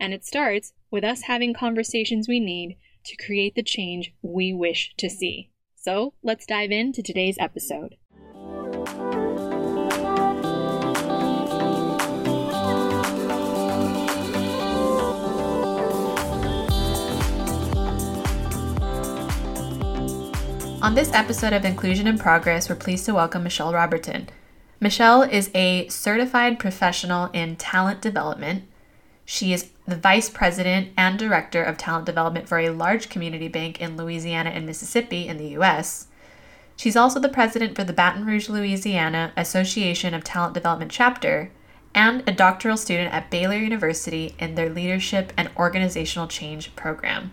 And 0.00 0.12
it 0.12 0.24
starts 0.24 0.72
with 0.90 1.04
us 1.04 1.22
having 1.22 1.54
conversations 1.54 2.28
we 2.28 2.40
need 2.40 2.76
to 3.04 3.16
create 3.16 3.54
the 3.54 3.62
change 3.62 4.14
we 4.22 4.52
wish 4.52 4.94
to 4.98 5.08
see. 5.08 5.50
So 5.76 6.14
let's 6.22 6.46
dive 6.46 6.70
into 6.70 7.02
today's 7.02 7.36
episode. 7.38 7.96
On 20.82 20.94
this 20.94 21.12
episode 21.14 21.54
of 21.54 21.64
Inclusion 21.64 22.06
in 22.06 22.18
Progress, 22.18 22.68
we're 22.68 22.76
pleased 22.76 23.06
to 23.06 23.14
welcome 23.14 23.42
Michelle 23.42 23.72
Roberton. 23.72 24.28
Michelle 24.80 25.22
is 25.22 25.50
a 25.54 25.88
certified 25.88 26.58
professional 26.58 27.30
in 27.32 27.56
talent 27.56 28.02
development. 28.02 28.64
She 29.24 29.52
is 29.52 29.70
the 29.86 29.96
vice 29.96 30.28
president 30.28 30.90
and 30.96 31.18
director 31.18 31.62
of 31.62 31.78
talent 31.78 32.06
development 32.06 32.48
for 32.48 32.58
a 32.58 32.70
large 32.70 33.08
community 33.08 33.48
bank 33.48 33.80
in 33.80 33.96
Louisiana 33.96 34.50
and 34.50 34.66
Mississippi 34.66 35.26
in 35.26 35.38
the 35.38 35.48
U.S. 35.48 36.08
She's 36.76 36.96
also 36.96 37.20
the 37.20 37.28
president 37.28 37.76
for 37.76 37.84
the 37.84 37.92
Baton 37.92 38.26
Rouge, 38.26 38.48
Louisiana 38.48 39.32
Association 39.36 40.12
of 40.12 40.24
Talent 40.24 40.54
Development 40.54 40.90
chapter 40.90 41.50
and 41.94 42.28
a 42.28 42.32
doctoral 42.32 42.76
student 42.76 43.14
at 43.14 43.30
Baylor 43.30 43.56
University 43.56 44.34
in 44.38 44.56
their 44.56 44.68
Leadership 44.68 45.32
and 45.36 45.48
Organizational 45.56 46.26
Change 46.26 46.74
program. 46.74 47.30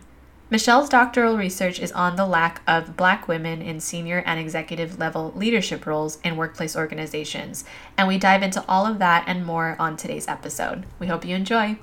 Michelle's 0.51 0.89
doctoral 0.89 1.37
research 1.37 1.79
is 1.79 1.93
on 1.93 2.17
the 2.17 2.25
lack 2.25 2.61
of 2.67 2.97
black 2.97 3.29
women 3.29 3.61
in 3.61 3.79
senior 3.79 4.21
and 4.25 4.37
executive 4.37 4.99
level 4.99 5.31
leadership 5.33 5.85
roles 5.85 6.19
in 6.25 6.35
workplace 6.35 6.75
organizations, 6.75 7.63
and 7.97 8.05
we 8.05 8.17
dive 8.17 8.43
into 8.43 8.61
all 8.67 8.85
of 8.85 8.99
that 8.99 9.23
and 9.27 9.45
more 9.45 9.77
on 9.79 9.95
today's 9.95 10.27
episode. 10.27 10.85
We 10.99 11.07
hope 11.07 11.23
you 11.23 11.37
enjoy. 11.37 11.77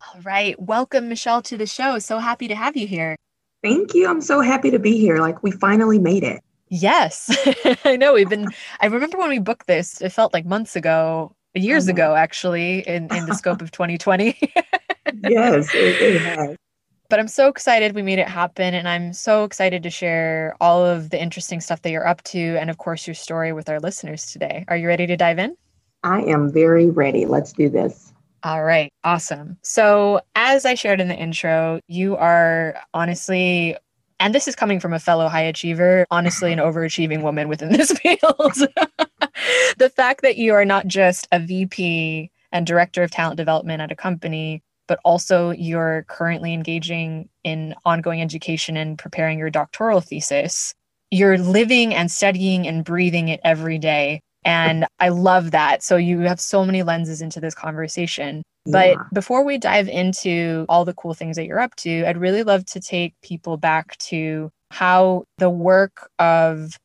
All 0.00 0.22
right, 0.22 0.58
welcome 0.58 1.10
Michelle 1.10 1.42
to 1.42 1.58
the 1.58 1.66
show. 1.66 1.98
So 1.98 2.18
happy 2.18 2.48
to 2.48 2.54
have 2.54 2.78
you 2.78 2.86
here. 2.86 3.14
Thank 3.62 3.92
you. 3.92 4.08
I'm 4.08 4.22
so 4.22 4.40
happy 4.40 4.70
to 4.70 4.78
be 4.78 4.96
here. 4.96 5.18
Like 5.18 5.42
we 5.42 5.50
finally 5.50 5.98
made 5.98 6.24
it. 6.24 6.40
Yes. 6.68 7.28
I 7.84 7.96
know 7.96 8.14
we've 8.14 8.30
been 8.30 8.48
I 8.80 8.86
remember 8.86 9.18
when 9.18 9.28
we 9.28 9.38
booked 9.38 9.66
this, 9.66 10.00
it 10.00 10.12
felt 10.12 10.32
like 10.32 10.46
months 10.46 10.76
ago, 10.76 11.36
years 11.52 11.84
mm-hmm. 11.84 11.90
ago 11.90 12.14
actually 12.14 12.88
in 12.88 13.14
in 13.14 13.26
the 13.26 13.34
scope 13.34 13.60
of 13.60 13.70
2020. 13.70 14.38
yes, 15.24 15.74
it, 15.74 16.00
it 16.00 16.22
has 16.22 16.56
but 17.10 17.18
I'm 17.18 17.28
so 17.28 17.48
excited 17.48 17.94
we 17.94 18.02
made 18.02 18.20
it 18.20 18.28
happen. 18.28 18.72
And 18.72 18.88
I'm 18.88 19.12
so 19.12 19.44
excited 19.44 19.82
to 19.82 19.90
share 19.90 20.54
all 20.60 20.86
of 20.86 21.10
the 21.10 21.20
interesting 21.20 21.60
stuff 21.60 21.82
that 21.82 21.90
you're 21.90 22.06
up 22.06 22.22
to. 22.24 22.56
And 22.56 22.70
of 22.70 22.78
course, 22.78 23.06
your 23.06 23.14
story 23.14 23.52
with 23.52 23.68
our 23.68 23.80
listeners 23.80 24.26
today. 24.26 24.64
Are 24.68 24.76
you 24.76 24.86
ready 24.86 25.06
to 25.06 25.16
dive 25.16 25.38
in? 25.38 25.56
I 26.04 26.22
am 26.22 26.50
very 26.50 26.88
ready. 26.88 27.26
Let's 27.26 27.52
do 27.52 27.68
this. 27.68 28.14
All 28.42 28.64
right. 28.64 28.90
Awesome. 29.04 29.58
So, 29.62 30.22
as 30.34 30.64
I 30.64 30.74
shared 30.74 31.00
in 31.00 31.08
the 31.08 31.16
intro, 31.16 31.80
you 31.88 32.16
are 32.16 32.74
honestly 32.94 33.76
and 34.20 34.34
this 34.34 34.46
is 34.46 34.54
coming 34.54 34.80
from 34.80 34.92
a 34.92 34.98
fellow 34.98 35.28
high 35.28 35.42
achiever, 35.42 36.06
honestly, 36.10 36.52
an 36.52 36.58
overachieving 36.58 37.22
woman 37.22 37.48
within 37.48 37.72
this 37.72 37.90
field. 37.92 38.18
the 39.78 39.90
fact 39.96 40.22
that 40.22 40.36
you 40.36 40.54
are 40.54 40.66
not 40.66 40.86
just 40.86 41.26
a 41.32 41.40
VP 41.40 42.30
and 42.52 42.66
director 42.66 43.02
of 43.02 43.10
talent 43.10 43.38
development 43.38 43.80
at 43.80 43.90
a 43.90 43.96
company, 43.96 44.62
but 44.90 44.98
also 45.04 45.50
you're 45.50 46.04
currently 46.08 46.52
engaging 46.52 47.28
in 47.44 47.76
ongoing 47.84 48.20
education 48.20 48.76
and 48.76 48.98
preparing 48.98 49.38
your 49.38 49.48
doctoral 49.48 50.00
thesis. 50.00 50.74
You're 51.12 51.38
living 51.38 51.94
and 51.94 52.10
studying 52.10 52.66
and 52.66 52.84
breathing 52.84 53.28
it 53.28 53.38
every 53.44 53.78
day. 53.78 54.20
And 54.44 54.86
I 54.98 55.10
love 55.10 55.52
that. 55.52 55.84
So 55.84 55.96
you 55.96 56.18
have 56.22 56.40
so 56.40 56.64
many 56.64 56.82
lenses 56.82 57.22
into 57.22 57.38
this 57.38 57.54
conversation. 57.54 58.42
But 58.66 58.88
yeah. 58.88 59.04
before 59.12 59.44
we 59.44 59.58
dive 59.58 59.86
into 59.86 60.66
all 60.68 60.84
the 60.84 60.94
cool 60.94 61.14
things 61.14 61.36
that 61.36 61.46
you're 61.46 61.60
up 61.60 61.76
to, 61.76 62.04
I'd 62.04 62.18
really 62.18 62.42
love 62.42 62.64
to 62.66 62.80
take 62.80 63.14
people 63.22 63.58
back 63.58 63.96
to 63.98 64.50
how 64.72 65.22
the 65.38 65.50
work 65.50 66.10
of 66.18 66.76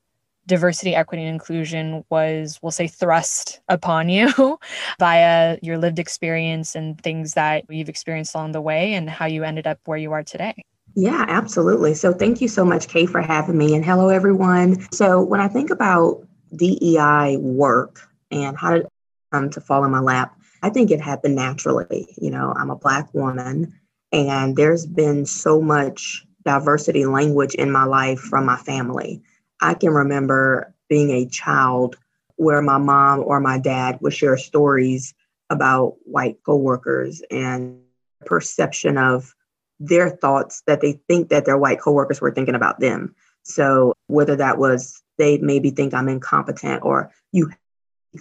diversity, 0.47 0.95
equity, 0.95 1.23
and 1.23 1.33
inclusion 1.33 2.03
was, 2.09 2.59
we'll 2.61 2.72
say, 2.72 2.88
thrust 2.88 3.61
upon 3.67 4.09
you 4.09 4.57
via 5.00 5.57
your 5.61 5.78
lived 5.78 6.00
experience 6.00 6.75
and 6.75 7.00
things 7.01 7.33
that 7.33 7.66
you've 7.69 7.89
experienced 7.89 8.35
along 8.35 8.51
the 8.51 8.61
way 8.61 8.94
and 8.94 9.09
how 9.09 9.25
you 9.25 9.44
ended 9.44 9.67
up 9.67 9.79
where 9.85 9.97
you 9.97 10.11
are 10.11 10.23
today. 10.23 10.55
Yeah, 10.95 11.25
absolutely. 11.28 11.94
So 11.94 12.13
thank 12.13 12.39
you 12.39 12.47
so 12.47 12.63
much, 12.63 12.88
Kay, 12.88 13.05
for 13.05 13.22
having 13.22 13.57
me. 13.57 13.75
And 13.75 13.84
hello, 13.84 14.09
everyone. 14.09 14.88
So 14.91 15.22
when 15.22 15.41
I 15.41 15.47
think 15.47 15.69
about 15.69 16.25
DEI 16.55 17.38
work 17.38 18.00
and 18.31 18.57
how 18.57 18.72
did 18.72 18.84
it 18.84 18.91
come 19.31 19.50
to 19.50 19.61
fall 19.61 19.84
in 19.84 19.91
my 19.91 20.00
lap, 20.00 20.38
I 20.63 20.69
think 20.69 20.91
it 20.91 21.01
happened 21.01 21.35
naturally. 21.35 22.07
You 22.17 22.31
know, 22.31 22.53
I'm 22.55 22.69
a 22.69 22.75
Black 22.75 23.13
woman, 23.13 23.73
and 24.11 24.55
there's 24.55 24.85
been 24.85 25.25
so 25.25 25.61
much 25.61 26.25
diversity 26.45 27.05
language 27.05 27.55
in 27.55 27.72
my 27.72 27.84
life 27.84 28.19
from 28.19 28.45
my 28.45 28.55
family. 28.55 29.22
I 29.65 29.73
can 29.73 29.89
remember 29.89 30.75
being 30.89 31.09
a 31.09 31.25
child 31.25 31.97
where 32.35 32.61
my 32.61 32.77
mom 32.77 33.23
or 33.25 33.39
my 33.39 33.57
dad 33.57 33.97
would 34.01 34.13
share 34.13 34.37
stories 34.37 35.15
about 35.49 35.95
white 36.03 36.37
coworkers 36.45 37.23
and 37.31 37.79
perception 38.25 38.99
of 38.99 39.33
their 39.79 40.11
thoughts 40.11 40.61
that 40.67 40.81
they 40.81 40.99
think 41.07 41.29
that 41.29 41.45
their 41.45 41.57
white 41.57 41.81
coworkers 41.81 42.21
were 42.21 42.31
thinking 42.31 42.53
about 42.53 42.79
them. 42.79 43.15
So 43.41 43.93
whether 44.05 44.35
that 44.35 44.59
was 44.59 45.01
they 45.17 45.39
maybe 45.39 45.71
think 45.71 45.95
I'm 45.95 46.09
incompetent 46.09 46.83
or 46.83 47.11
you 47.31 47.51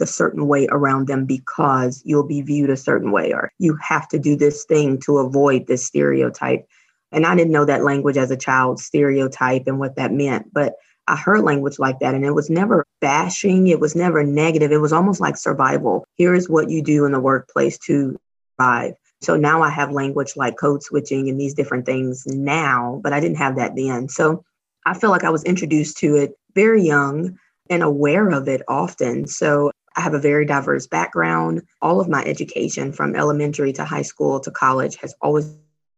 a 0.00 0.06
certain 0.06 0.49
way 0.49 0.66
around 0.71 1.09
them 1.09 1.27
because 1.27 2.00
you'll 2.06 2.27
be 2.27 2.41
viewed 2.41 2.71
a 2.71 2.77
certain 2.77 3.12
way 3.12 3.34
or 3.34 3.53
you 3.59 3.77
have 3.83 4.09
to 4.09 4.19
do 4.19 4.34
this 4.34 4.65
thing 4.65 4.99
to 5.00 5.19
avoid 5.19 5.66
this 5.66 5.84
stereotype. 5.84 6.66
And 7.12 7.27
I 7.27 7.37
didn't 7.37 7.53
know 7.53 7.66
that 7.66 7.84
language 7.84 8.16
as 8.16 8.31
a 8.31 8.37
child, 8.37 8.81
stereotype 8.81 9.65
and 9.66 9.78
what 9.78 9.97
that 9.97 10.10
meant. 10.10 10.53
But 10.53 10.75
I 11.06 11.16
heard 11.16 11.42
language 11.42 11.78
like 11.78 11.98
that 12.00 12.15
and 12.15 12.25
it 12.25 12.34
was 12.34 12.50
never 12.50 12.87
bashing, 13.00 13.69
it 13.69 13.81
was 13.81 13.94
never 13.94 14.25
negative. 14.25 14.72
It 14.72 14.78
was 14.78 14.92
almost 14.92 15.20
like 15.20 15.37
survival. 15.37 16.06
Here 16.15 16.34
is 16.34 16.48
what 16.48 16.70
you 16.70 16.82
do 16.82 17.04
in 17.04 17.12
the 17.12 17.20
workplace 17.20 17.78
to 17.87 18.16
survive. 18.59 18.94
So 19.20 19.37
now 19.37 19.62
I 19.62 19.70
have 19.70 19.91
language 19.92 20.34
like 20.37 20.56
code 20.59 20.82
switching 20.82 21.28
and 21.28 21.41
these 21.41 21.54
different 21.54 21.87
things 21.87 22.26
now, 22.26 23.00
but 23.03 23.12
I 23.12 23.20
didn't 23.20 23.38
have 23.38 23.56
that 23.56 23.75
then. 23.76 24.09
So 24.09 24.44
I 24.87 24.94
feel 24.94 25.10
like 25.10 25.25
I 25.25 25.31
was 25.31 25.44
introduced 25.44 25.98
to 25.98 26.16
it 26.16 26.32
very 26.54 26.82
young 26.82 27.39
and 27.71 27.83
aware 27.83 28.30
of 28.30 28.48
it 28.48 28.62
often. 28.68 29.27
So 29.27 29.71
I 29.97 30.00
have 30.00 30.15
a 30.15 30.18
very 30.18 30.45
diverse 30.45 30.86
background. 30.86 31.62
All 31.80 32.00
of 32.00 32.09
my 32.09 32.22
education 32.24 32.92
from 32.92 33.15
elementary 33.15 33.72
to 33.74 33.84
high 33.84 34.03
school 34.03 34.41
to 34.41 34.50
college 34.50 34.97
has 34.97 35.15
always 35.22 35.57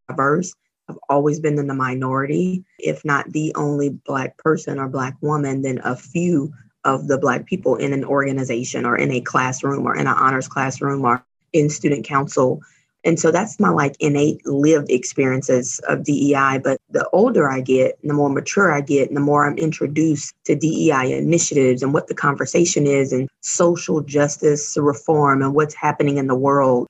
diverse. 0.09 0.53
I've 0.89 0.99
always 1.09 1.41
been 1.41 1.59
in 1.59 1.67
the 1.67 1.75
minority, 1.75 2.65
if 2.79 3.05
not 3.05 3.33
the 3.33 3.53
only 3.55 3.91
Black 3.91 4.37
person 4.39 4.79
or 4.79 4.89
Black 4.89 5.17
woman, 5.21 5.63
then 5.63 5.81
a 5.85 5.97
few 5.97 6.53
of 6.85 7.09
the 7.09 7.19
Black 7.19 7.47
people 7.47 7.77
in 7.77 7.93
an 7.93 8.05
organization 8.05 8.87
or 8.87 8.97
in 8.97 9.11
a 9.11 9.21
classroom 9.21 9.87
or 9.87 9.95
in 9.97 10.07
an 10.07 10.15
honors 10.15 10.49
classroom 10.49 11.05
or 11.05 11.25
in 11.53 11.69
student 11.69 12.05
council. 12.05 12.61
And 13.05 13.19
so 13.21 13.31
that's 13.31 13.61
my 13.61 13.69
like 13.69 13.97
innate 14.01 14.45
lived 14.47 14.91
experiences 14.91 15.81
of 15.89 16.05
DEI. 16.05 16.59
But 16.63 16.81
the 16.91 17.09
older 17.11 17.49
I 17.51 17.61
get, 17.61 17.99
the 18.03 18.15
more 18.15 18.31
mature 18.31 18.73
I 18.73 18.81
get, 18.81 19.09
and 19.09 19.17
the 19.17 19.21
more 19.21 19.47
I'm 19.47 19.59
introduced 19.59 20.35
to 20.45 20.57
DEI 20.57 21.17
initiatives 21.17 21.83
and 21.83 21.95
what 21.95 22.09
the 22.09 22.15
conversation 22.15 22.87
is 22.87 23.13
and 23.13 23.29
social 23.41 24.01
justice 24.01 24.77
reform 24.77 25.43
and 25.43 25.55
what's 25.55 25.75
happening 25.75 26.17
in 26.17 26.27
the 26.27 26.35
world 26.35 26.89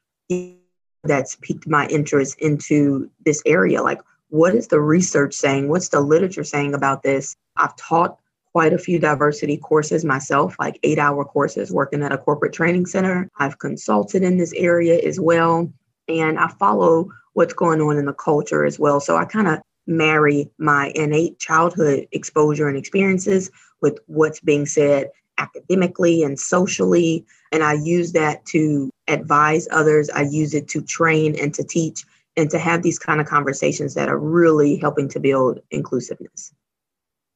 that's 1.07 1.37
piqued 1.37 1.69
my 1.69 1.87
interest 1.89 2.39
into 2.41 3.11
this 3.25 3.43
area. 3.47 3.83
Like, 3.83 4.01
what 4.29 4.55
is 4.55 4.69
the 4.69 4.81
research 4.81 5.35
saying? 5.35 5.69
What's 5.69 5.89
the 5.89 6.01
literature 6.01 6.45
saying 6.45 6.75
about 6.75 7.03
this? 7.03 7.37
I've 7.57 7.77
taught 7.77 8.19
quite 8.53 8.73
a 8.73 8.79
few 8.79 8.99
diversity 8.99 9.59
courses 9.59 10.05
myself, 10.05 10.57
like 10.59 10.79
eight 10.83 10.99
hour 10.99 11.25
courses 11.25 11.71
working 11.71 12.03
at 12.03 12.13
a 12.13 12.19
corporate 12.19 12.53
training 12.53 12.87
center. 12.87 13.29
I've 13.39 13.59
consulted 13.59 14.23
in 14.23 14.39
this 14.39 14.53
area 14.57 14.99
as 15.07 15.21
well. 15.21 15.71
And 16.09 16.39
I 16.39 16.49
follow 16.49 17.11
what's 17.35 17.53
going 17.53 17.81
on 17.81 17.99
in 17.99 18.07
the 18.07 18.15
culture 18.15 18.65
as 18.65 18.79
well. 18.79 18.99
So 19.01 19.17
I 19.17 19.27
kind 19.27 19.49
of 19.49 19.61
marry 19.87 20.51
my 20.59 20.91
innate 20.95 21.39
childhood 21.39 22.09
exposure 22.13 22.69
and 22.69 22.79
experiences 22.79 23.51
with 23.83 23.99
what's 24.07 24.41
being 24.41 24.67
said 24.67 25.11
academically 25.39 26.23
and 26.23 26.41
socially. 26.41 27.27
And 27.53 27.63
I 27.63 27.75
use 27.75 28.13
that 28.13 28.45
to 28.47 28.91
advise 29.09 29.69
others. 29.71 30.11
I 30.11 30.23
use 30.23 30.55
it 30.55 30.69
to 30.69 30.83
train 30.83 31.37
and 31.41 31.55
to 31.55 31.65
teach 31.65 32.05
and 32.37 32.51
to 32.51 32.59
have 32.59 32.83
these 32.83 32.99
kind 32.99 33.21
of 33.21 33.27
conversations 33.27 33.95
that 33.95 34.09
are 34.09 34.19
really 34.19 34.77
helping 34.77 35.09
to 35.09 35.21
build 35.21 35.61
inclusiveness. 35.71 36.53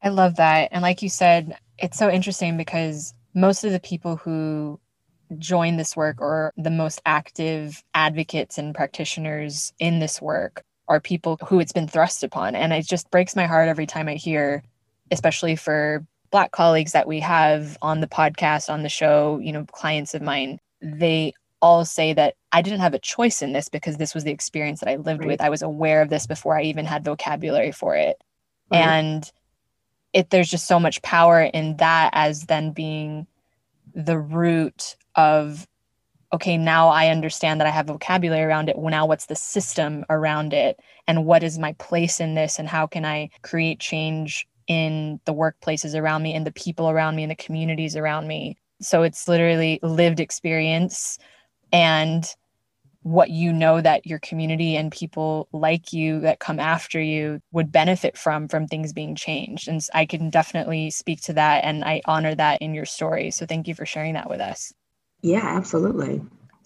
I 0.02 0.08
love 0.08 0.36
that. 0.36 0.68
And 0.72 0.82
like 0.82 1.02
you 1.02 1.08
said, 1.08 1.56
it's 1.78 1.98
so 1.98 2.10
interesting 2.10 2.56
because 2.56 3.14
most 3.34 3.64
of 3.64 3.72
the 3.72 3.80
people 3.80 4.16
who 4.16 4.80
join 5.38 5.76
this 5.76 5.96
work 5.96 6.20
or 6.20 6.52
the 6.56 6.70
most 6.70 7.00
active 7.06 7.82
advocates 7.94 8.58
and 8.58 8.74
practitioners 8.74 9.72
in 9.78 10.00
this 10.00 10.20
work 10.20 10.64
are 10.88 11.00
people 11.00 11.38
who 11.46 11.60
it's 11.60 11.72
been 11.72 11.86
thrust 11.86 12.24
upon. 12.24 12.54
And 12.56 12.72
it 12.72 12.86
just 12.86 13.10
breaks 13.10 13.36
my 13.36 13.46
heart 13.46 13.68
every 13.68 13.86
time 13.86 14.08
I 14.08 14.14
hear, 14.14 14.62
especially 15.10 15.54
for 15.56 16.04
Black 16.30 16.52
colleagues 16.52 16.92
that 16.92 17.08
we 17.08 17.20
have 17.20 17.76
on 17.82 18.00
the 18.00 18.06
podcast, 18.06 18.70
on 18.70 18.82
the 18.82 18.88
show, 18.88 19.38
you 19.38 19.52
know, 19.52 19.64
clients 19.66 20.14
of 20.14 20.22
mine, 20.22 20.58
they 20.80 21.32
all 21.62 21.84
say 21.84 22.12
that 22.14 22.34
I 22.52 22.62
didn't 22.62 22.80
have 22.80 22.94
a 22.94 22.98
choice 22.98 23.42
in 23.42 23.52
this 23.52 23.68
because 23.68 23.96
this 23.96 24.14
was 24.14 24.24
the 24.24 24.30
experience 24.30 24.80
that 24.80 24.88
I 24.88 24.96
lived 24.96 25.20
right. 25.20 25.28
with. 25.28 25.40
I 25.40 25.50
was 25.50 25.62
aware 25.62 26.02
of 26.02 26.08
this 26.08 26.26
before 26.26 26.58
I 26.58 26.62
even 26.62 26.84
had 26.84 27.04
vocabulary 27.04 27.72
for 27.72 27.94
it. 27.94 28.22
Right. 28.70 28.80
And 28.80 29.30
it 30.12 30.30
there's 30.30 30.50
just 30.50 30.66
so 30.66 30.80
much 30.80 31.02
power 31.02 31.42
in 31.42 31.76
that 31.76 32.10
as 32.12 32.44
then 32.44 32.72
being 32.72 33.26
the 33.94 34.18
root 34.18 34.96
of 35.14 35.66
okay 36.32 36.56
now 36.56 36.88
i 36.88 37.08
understand 37.08 37.60
that 37.60 37.66
i 37.66 37.70
have 37.70 37.86
vocabulary 37.86 38.42
around 38.42 38.68
it 38.68 38.78
well, 38.78 38.90
now 38.90 39.06
what's 39.06 39.26
the 39.26 39.36
system 39.36 40.04
around 40.10 40.52
it 40.52 40.78
and 41.06 41.24
what 41.24 41.42
is 41.42 41.58
my 41.58 41.72
place 41.74 42.20
in 42.20 42.34
this 42.34 42.58
and 42.58 42.68
how 42.68 42.86
can 42.86 43.04
i 43.04 43.28
create 43.42 43.80
change 43.80 44.46
in 44.66 45.20
the 45.24 45.34
workplaces 45.34 45.98
around 45.98 46.22
me 46.22 46.34
and 46.34 46.46
the 46.46 46.52
people 46.52 46.88
around 46.88 47.16
me 47.16 47.24
and 47.24 47.30
the 47.30 47.36
communities 47.36 47.96
around 47.96 48.28
me 48.28 48.56
so 48.80 49.02
it's 49.02 49.28
literally 49.28 49.78
lived 49.82 50.20
experience 50.20 51.18
and 51.72 52.24
what 53.02 53.30
you 53.30 53.52
know 53.52 53.80
that 53.80 54.06
your 54.06 54.18
community 54.18 54.76
and 54.76 54.92
people 54.92 55.48
like 55.52 55.92
you 55.92 56.20
that 56.20 56.38
come 56.38 56.60
after 56.60 57.00
you 57.00 57.40
would 57.50 57.72
benefit 57.72 58.16
from 58.16 58.46
from 58.46 58.66
things 58.66 58.92
being 58.92 59.14
changed. 59.14 59.68
And 59.68 59.80
i 59.94 60.04
can 60.04 60.28
definitely 60.30 60.90
speak 60.90 61.22
to 61.22 61.32
that 61.34 61.64
and 61.64 61.82
i 61.84 62.02
honor 62.04 62.34
that 62.34 62.60
in 62.60 62.74
your 62.74 62.84
story. 62.84 63.30
So 63.30 63.46
thank 63.46 63.68
you 63.68 63.74
for 63.74 63.86
sharing 63.86 64.14
that 64.14 64.28
with 64.28 64.40
us. 64.40 64.72
Yeah 65.22 65.44
absolutely 65.44 66.20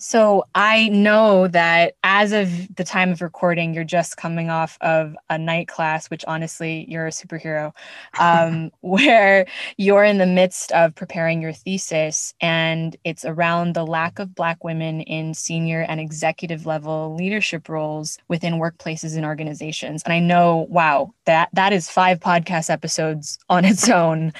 so 0.04 0.44
I 0.54 0.90
know 0.90 1.48
that 1.48 1.94
as 2.04 2.32
of 2.32 2.76
the 2.76 2.84
time 2.84 3.10
of 3.10 3.22
recording, 3.22 3.72
you're 3.72 3.84
just 3.84 4.18
coming 4.18 4.50
off 4.50 4.76
of 4.82 5.16
a 5.30 5.38
night 5.38 5.66
class, 5.66 6.10
which 6.10 6.26
honestly, 6.28 6.84
you're 6.90 7.06
a 7.06 7.10
superhero, 7.10 7.72
um, 8.20 8.70
where 8.82 9.46
you're 9.78 10.04
in 10.04 10.18
the 10.18 10.26
midst 10.26 10.72
of 10.72 10.94
preparing 10.94 11.40
your 11.40 11.54
thesis, 11.54 12.34
and 12.42 12.98
it's 13.04 13.24
around 13.24 13.74
the 13.74 13.86
lack 13.86 14.18
of 14.18 14.34
Black 14.34 14.62
women 14.62 15.00
in 15.00 15.32
senior 15.32 15.80
and 15.80 16.00
executive 16.00 16.66
level 16.66 17.16
leadership 17.16 17.66
roles 17.70 18.18
within 18.28 18.60
workplaces 18.60 19.16
and 19.16 19.24
organizations. 19.24 20.02
And 20.04 20.12
I 20.12 20.18
know, 20.18 20.66
wow, 20.68 21.14
that 21.24 21.48
that 21.54 21.72
is 21.72 21.88
five 21.88 22.20
podcast 22.20 22.68
episodes 22.68 23.38
on 23.48 23.64
its 23.64 23.88
own. 23.88 24.34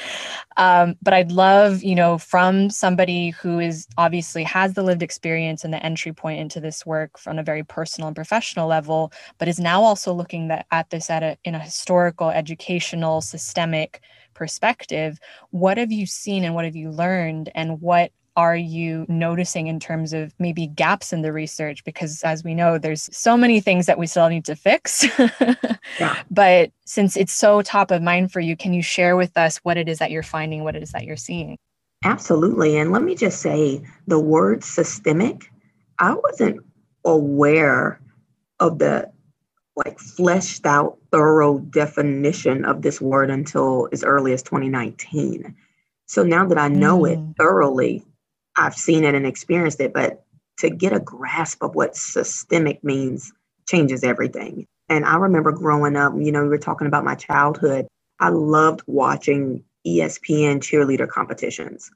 Um, 0.56 0.94
but 1.02 1.12
I'd 1.12 1.32
love, 1.32 1.82
you 1.82 1.94
know, 1.94 2.18
from 2.18 2.70
somebody 2.70 3.30
who 3.30 3.58
is 3.58 3.86
obviously 3.98 4.44
has 4.44 4.74
the 4.74 4.82
lived 4.82 5.02
experience 5.02 5.64
and 5.64 5.74
the 5.74 5.84
entry 5.84 6.12
point 6.12 6.40
into 6.40 6.60
this 6.60 6.86
work 6.86 7.18
from 7.18 7.38
a 7.38 7.42
very 7.42 7.64
personal 7.64 8.08
and 8.08 8.14
professional 8.14 8.68
level, 8.68 9.12
but 9.38 9.48
is 9.48 9.58
now 9.58 9.82
also 9.82 10.12
looking 10.12 10.48
that, 10.48 10.66
at 10.70 10.90
this 10.90 11.10
at 11.10 11.22
a, 11.22 11.36
in 11.44 11.54
a 11.54 11.58
historical, 11.58 12.30
educational, 12.30 13.20
systemic 13.20 14.00
perspective. 14.34 15.18
What 15.50 15.78
have 15.78 15.92
you 15.92 16.06
seen 16.06 16.44
and 16.44 16.54
what 16.54 16.64
have 16.64 16.76
you 16.76 16.90
learned, 16.90 17.50
and 17.54 17.80
what 17.80 18.12
are 18.36 18.56
you 18.56 19.06
noticing 19.08 19.68
in 19.68 19.78
terms 19.78 20.12
of 20.12 20.34
maybe 20.38 20.66
gaps 20.66 21.12
in 21.12 21.22
the 21.22 21.32
research? 21.32 21.84
Because 21.84 22.22
as 22.22 22.42
we 22.42 22.54
know 22.54 22.78
there's 22.78 23.08
so 23.16 23.36
many 23.36 23.60
things 23.60 23.86
that 23.86 23.98
we 23.98 24.06
still 24.06 24.28
need 24.28 24.44
to 24.46 24.56
fix. 24.56 25.06
Yeah. 26.00 26.22
but 26.30 26.72
since 26.86 27.16
it's 27.16 27.32
so 27.32 27.62
top 27.62 27.90
of 27.90 28.02
mind 28.02 28.32
for 28.32 28.40
you 28.40 28.56
can 28.56 28.72
you 28.72 28.82
share 28.82 29.16
with 29.16 29.36
us 29.36 29.58
what 29.58 29.76
it 29.76 29.88
is 29.88 29.98
that 29.98 30.10
you're 30.10 30.22
finding 30.24 30.64
what 30.64 30.74
it 30.74 30.82
is 30.82 30.92
that 30.92 31.04
you're 31.04 31.16
seeing? 31.16 31.58
Absolutely. 32.04 32.76
And 32.78 32.90
let 32.90 33.02
me 33.02 33.14
just 33.14 33.40
say 33.40 33.82
the 34.06 34.18
word 34.18 34.64
systemic 34.64 35.50
i 36.00 36.14
wasn't 36.14 36.60
aware 37.04 38.00
of 38.58 38.78
the 38.78 39.08
like 39.76 39.98
fleshed 40.00 40.66
out 40.66 40.98
thorough 41.12 41.58
definition 41.58 42.64
of 42.64 42.82
this 42.82 43.00
word 43.00 43.30
until 43.30 43.88
as 43.92 44.02
early 44.02 44.32
as 44.32 44.42
2019 44.42 45.54
so 46.06 46.22
now 46.22 46.46
that 46.46 46.58
I 46.58 46.68
know 46.68 47.00
mm. 47.00 47.12
it 47.12 47.36
thoroughly, 47.36 48.04
I've 48.56 48.74
seen 48.74 49.04
it 49.04 49.14
and 49.14 49.26
experienced 49.26 49.80
it, 49.80 49.92
but 49.92 50.24
to 50.58 50.70
get 50.70 50.92
a 50.92 51.00
grasp 51.00 51.62
of 51.62 51.74
what 51.74 51.96
systemic 51.96 52.82
means 52.84 53.32
changes 53.68 54.04
everything. 54.04 54.66
And 54.88 55.04
I 55.04 55.16
remember 55.16 55.52
growing 55.52 55.96
up, 55.96 56.12
you 56.16 56.30
know, 56.30 56.42
we 56.42 56.48
were 56.48 56.58
talking 56.58 56.86
about 56.86 57.04
my 57.04 57.14
childhood. 57.14 57.86
I 58.20 58.28
loved 58.28 58.82
watching 58.86 59.64
ESPN 59.86 60.58
cheerleader 60.58 61.08
competitions. 61.08 61.90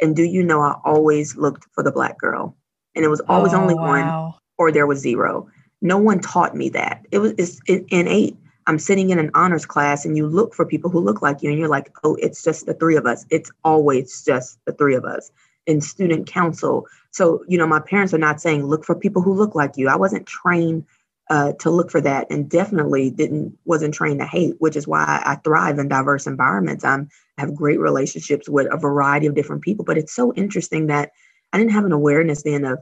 And 0.00 0.14
do 0.14 0.22
you 0.22 0.42
know, 0.42 0.60
I 0.60 0.76
always 0.84 1.36
looked 1.36 1.66
for 1.72 1.82
the 1.82 1.92
black 1.92 2.18
girl, 2.18 2.56
and 2.94 3.04
it 3.04 3.08
was 3.08 3.20
always 3.28 3.54
oh, 3.54 3.60
only 3.60 3.74
wow. 3.74 4.22
one, 4.22 4.34
or 4.58 4.72
there 4.72 4.86
was 4.86 5.00
zero. 5.00 5.48
No 5.80 5.98
one 5.98 6.20
taught 6.20 6.56
me 6.56 6.68
that. 6.70 7.04
It 7.10 7.18
was 7.18 7.32
it's 7.36 7.60
innate. 7.66 8.36
I'm 8.66 8.78
sitting 8.78 9.10
in 9.10 9.18
an 9.18 9.30
honors 9.34 9.66
class, 9.66 10.04
and 10.04 10.16
you 10.16 10.26
look 10.26 10.54
for 10.54 10.66
people 10.66 10.90
who 10.90 11.00
look 11.00 11.22
like 11.22 11.42
you, 11.42 11.50
and 11.50 11.58
you're 11.58 11.68
like, 11.68 11.90
oh, 12.02 12.16
it's 12.16 12.42
just 12.42 12.66
the 12.66 12.74
three 12.74 12.96
of 12.96 13.06
us. 13.06 13.24
It's 13.30 13.50
always 13.62 14.24
just 14.24 14.58
the 14.64 14.72
three 14.72 14.94
of 14.94 15.04
us 15.04 15.30
in 15.66 15.80
student 15.80 16.26
council. 16.26 16.86
So, 17.10 17.44
you 17.48 17.58
know, 17.58 17.66
my 17.66 17.80
parents 17.80 18.12
are 18.12 18.18
not 18.18 18.40
saying 18.40 18.66
look 18.66 18.84
for 18.84 18.94
people 18.94 19.22
who 19.22 19.34
look 19.34 19.54
like 19.54 19.76
you. 19.76 19.88
I 19.88 19.96
wasn't 19.96 20.26
trained 20.26 20.84
uh, 21.30 21.52
to 21.54 21.70
look 21.70 21.90
for 21.90 22.00
that 22.02 22.26
and 22.30 22.50
definitely 22.50 23.10
didn't 23.10 23.56
wasn't 23.64 23.94
trained 23.94 24.20
to 24.20 24.26
hate, 24.26 24.56
which 24.58 24.76
is 24.76 24.86
why 24.86 25.22
I 25.24 25.36
thrive 25.36 25.78
in 25.78 25.88
diverse 25.88 26.26
environments. 26.26 26.84
I'm, 26.84 27.08
I 27.38 27.42
have 27.42 27.54
great 27.54 27.80
relationships 27.80 28.48
with 28.48 28.72
a 28.72 28.76
variety 28.76 29.26
of 29.26 29.34
different 29.34 29.62
people, 29.62 29.84
but 29.84 29.96
it's 29.96 30.14
so 30.14 30.34
interesting 30.34 30.88
that 30.88 31.12
I 31.52 31.58
didn't 31.58 31.72
have 31.72 31.86
an 31.86 31.92
awareness 31.92 32.42
then 32.42 32.64
of 32.64 32.80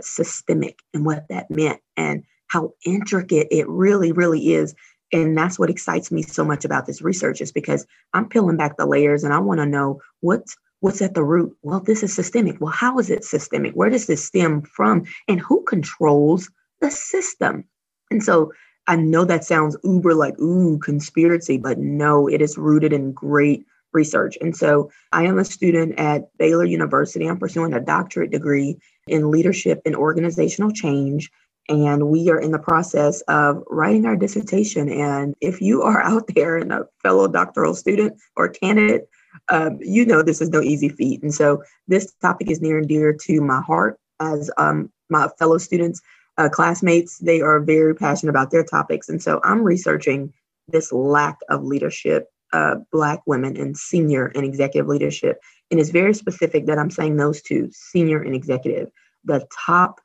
systemic 0.00 0.78
and 0.94 1.04
what 1.04 1.26
that 1.28 1.50
meant 1.50 1.80
and 1.96 2.24
how 2.48 2.72
intricate 2.84 3.48
it 3.50 3.68
really, 3.68 4.12
really 4.12 4.52
is. 4.52 4.74
And 5.12 5.36
that's 5.36 5.58
what 5.58 5.70
excites 5.70 6.10
me 6.10 6.22
so 6.22 6.44
much 6.44 6.64
about 6.64 6.86
this 6.86 7.02
research 7.02 7.40
is 7.40 7.52
because 7.52 7.86
I'm 8.14 8.28
peeling 8.28 8.56
back 8.56 8.76
the 8.76 8.86
layers 8.86 9.24
and 9.24 9.34
I 9.34 9.38
want 9.38 9.60
to 9.60 9.66
know 9.66 10.00
what's 10.20 10.56
What's 10.82 11.00
at 11.00 11.14
the 11.14 11.22
root? 11.22 11.56
Well, 11.62 11.78
this 11.78 12.02
is 12.02 12.12
systemic. 12.12 12.60
Well, 12.60 12.72
how 12.72 12.98
is 12.98 13.08
it 13.08 13.24
systemic? 13.24 13.72
Where 13.74 13.88
does 13.88 14.08
this 14.08 14.24
stem 14.24 14.62
from? 14.62 15.04
And 15.28 15.38
who 15.38 15.62
controls 15.62 16.50
the 16.80 16.90
system? 16.90 17.62
And 18.10 18.20
so 18.20 18.50
I 18.88 18.96
know 18.96 19.24
that 19.24 19.44
sounds 19.44 19.76
uber 19.84 20.12
like, 20.12 20.36
ooh, 20.40 20.80
conspiracy, 20.80 21.56
but 21.56 21.78
no, 21.78 22.26
it 22.26 22.42
is 22.42 22.58
rooted 22.58 22.92
in 22.92 23.12
great 23.12 23.64
research. 23.92 24.36
And 24.40 24.56
so 24.56 24.90
I 25.12 25.22
am 25.22 25.38
a 25.38 25.44
student 25.44 26.00
at 26.00 26.36
Baylor 26.36 26.64
University. 26.64 27.28
I'm 27.28 27.38
pursuing 27.38 27.74
a 27.74 27.80
doctorate 27.80 28.32
degree 28.32 28.76
in 29.06 29.30
leadership 29.30 29.82
and 29.86 29.94
organizational 29.94 30.72
change. 30.72 31.30
And 31.68 32.08
we 32.08 32.28
are 32.28 32.40
in 32.40 32.50
the 32.50 32.58
process 32.58 33.20
of 33.28 33.62
writing 33.70 34.04
our 34.04 34.16
dissertation. 34.16 34.88
And 34.88 35.36
if 35.40 35.60
you 35.60 35.82
are 35.82 36.02
out 36.02 36.24
there 36.34 36.56
and 36.56 36.72
a 36.72 36.88
fellow 37.04 37.28
doctoral 37.28 37.76
student 37.76 38.20
or 38.34 38.48
candidate 38.48 39.08
um, 39.48 39.78
you 39.80 40.04
know 40.04 40.22
this 40.22 40.40
is 40.40 40.50
no 40.50 40.60
easy 40.60 40.88
feat. 40.88 41.22
And 41.22 41.34
so 41.34 41.62
this 41.88 42.12
topic 42.22 42.50
is 42.50 42.60
near 42.60 42.78
and 42.78 42.88
dear 42.88 43.12
to 43.12 43.40
my 43.40 43.60
heart 43.60 43.98
as 44.20 44.50
um, 44.56 44.90
my 45.10 45.28
fellow 45.38 45.58
students, 45.58 46.00
uh, 46.38 46.48
classmates, 46.48 47.18
they 47.18 47.40
are 47.40 47.60
very 47.60 47.94
passionate 47.94 48.30
about 48.30 48.50
their 48.50 48.64
topics. 48.64 49.08
And 49.08 49.22
so 49.22 49.40
I'm 49.44 49.62
researching 49.62 50.32
this 50.68 50.92
lack 50.92 51.38
of 51.48 51.64
leadership, 51.64 52.28
uh, 52.52 52.76
Black 52.90 53.20
women 53.26 53.56
in 53.56 53.74
senior 53.74 54.26
and 54.34 54.44
executive 54.44 54.88
leadership. 54.88 55.40
And 55.70 55.78
it's 55.78 55.90
very 55.90 56.14
specific 56.14 56.66
that 56.66 56.78
I'm 56.78 56.90
saying 56.90 57.16
those 57.16 57.42
two, 57.42 57.68
senior 57.72 58.20
and 58.22 58.34
executive, 58.34 58.90
the 59.24 59.46
top 59.66 60.00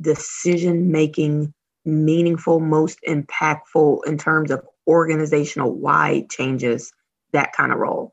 decision 0.00 0.90
making, 0.90 1.52
meaningful, 1.84 2.60
most 2.60 2.98
impactful 3.06 4.00
in 4.06 4.18
terms 4.18 4.50
of 4.50 4.64
organizational 4.86 5.72
wide 5.72 6.30
changes, 6.30 6.92
that 7.32 7.52
kind 7.52 7.72
of 7.72 7.78
role. 7.78 8.12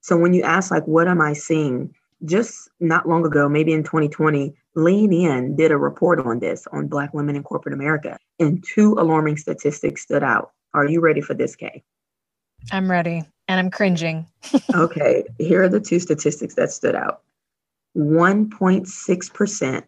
So 0.00 0.16
when 0.16 0.32
you 0.32 0.42
ask, 0.42 0.70
like, 0.70 0.86
what 0.86 1.08
am 1.08 1.20
I 1.20 1.32
seeing? 1.32 1.94
Just 2.24 2.68
not 2.80 3.08
long 3.08 3.24
ago, 3.24 3.48
maybe 3.48 3.72
in 3.72 3.82
2020, 3.82 4.54
Lean 4.74 5.12
In 5.12 5.56
did 5.56 5.72
a 5.72 5.76
report 5.76 6.20
on 6.20 6.38
this 6.38 6.66
on 6.72 6.86
Black 6.86 7.12
women 7.12 7.36
in 7.36 7.42
corporate 7.42 7.74
America, 7.74 8.16
and 8.38 8.64
two 8.66 8.94
alarming 8.98 9.36
statistics 9.36 10.02
stood 10.02 10.22
out. 10.22 10.52
Are 10.74 10.86
you 10.86 11.00
ready 11.00 11.20
for 11.20 11.34
this, 11.34 11.56
Kay? 11.56 11.82
I'm 12.72 12.90
ready. 12.90 13.22
And 13.48 13.58
I'm 13.58 13.70
cringing. 13.70 14.26
okay, 14.74 15.24
here 15.38 15.62
are 15.62 15.68
the 15.68 15.80
two 15.80 15.98
statistics 15.98 16.54
that 16.54 16.70
stood 16.70 16.94
out 16.94 17.22
1.6% 17.96 19.82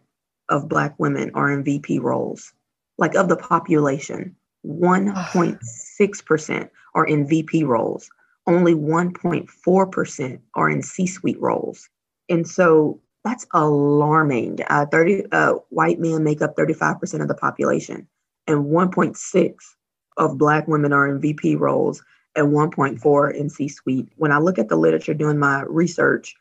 of 0.49 0.67
Black 0.67 0.99
women 0.99 1.31
are 1.33 1.51
in 1.51 1.63
VP 1.63 1.99
roles, 1.99 2.53
like 2.97 3.15
of 3.15 3.29
the 3.29 3.37
population. 3.37 4.35
1.6% 4.65 6.69
are 6.95 7.05
in 7.05 7.27
VP 7.27 7.63
roles. 7.63 8.09
Only 8.45 8.73
1.4% 8.73 10.39
are 10.55 10.69
in 10.69 10.81
C 10.81 11.07
suite 11.07 11.39
roles. 11.39 11.89
And 12.29 12.47
so 12.47 12.99
that's 13.23 13.45
alarming. 13.53 14.59
Uh, 14.69 14.85
30 14.85 15.25
uh, 15.31 15.53
white 15.69 15.99
men 15.99 16.23
make 16.23 16.41
up 16.41 16.55
35% 16.55 17.21
of 17.21 17.27
the 17.27 17.35
population, 17.35 18.07
and 18.47 18.65
1.6 18.65 19.55
of 20.17 20.37
Black 20.37 20.67
women 20.67 20.93
are 20.93 21.07
in 21.07 21.21
VP 21.21 21.55
roles, 21.55 22.03
and 22.35 22.47
1.4 22.51 23.35
in 23.35 23.49
C 23.49 23.67
suite. 23.67 24.09
When 24.17 24.31
I 24.31 24.39
look 24.39 24.59
at 24.59 24.69
the 24.69 24.75
literature 24.75 25.13
doing 25.13 25.39
my 25.39 25.63
research, 25.67 26.35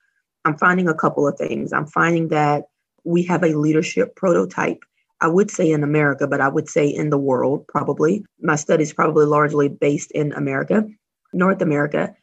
I'm 0.45 0.57
finding 0.59 0.89
a 0.89 0.95
couple 0.95 1.29
of 1.29 1.39
things. 1.39 1.73
I'm 1.73 1.87
finding 1.87 2.29
that 2.29 2.65
we 3.05 3.23
have 3.25 3.43
a 3.43 3.57
leadership 3.57 4.17
prototype. 4.17 4.83
I 5.21 5.29
would 5.29 5.53
say 5.53 5.71
in 5.71 5.85
America, 5.85 6.27
but 6.27 6.41
I 6.41 6.49
would 6.49 6.69
say 6.69 6.89
in 6.89 7.11
the 7.11 7.19
world 7.19 7.67
probably. 7.69 8.25
My 8.41 8.57
study 8.57 8.83
is 8.83 8.93
probably 8.93 9.25
largely 9.25 9.69
based 9.69 10.11
in 10.11 10.33
America, 10.33 10.85
North 11.33 11.63
America. 11.63 12.15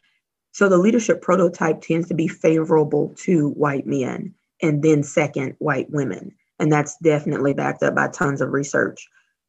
So 0.52 0.68
the 0.68 0.78
leadership 0.78 1.22
prototype 1.22 1.80
tends 1.80 2.08
to 2.08 2.14
be 2.14 2.28
favorable 2.28 3.14
to 3.18 3.50
white 3.50 3.86
men 3.86 4.34
and 4.62 4.82
then 4.82 5.02
second, 5.02 5.54
white 5.58 5.90
women. 5.90 6.32
And 6.58 6.70
that's 6.70 6.96
definitely 7.02 7.54
backed 7.54 7.82
up 7.82 7.94
by 7.94 8.08
tons 8.08 8.40
of 8.40 8.52
research. 8.52 9.08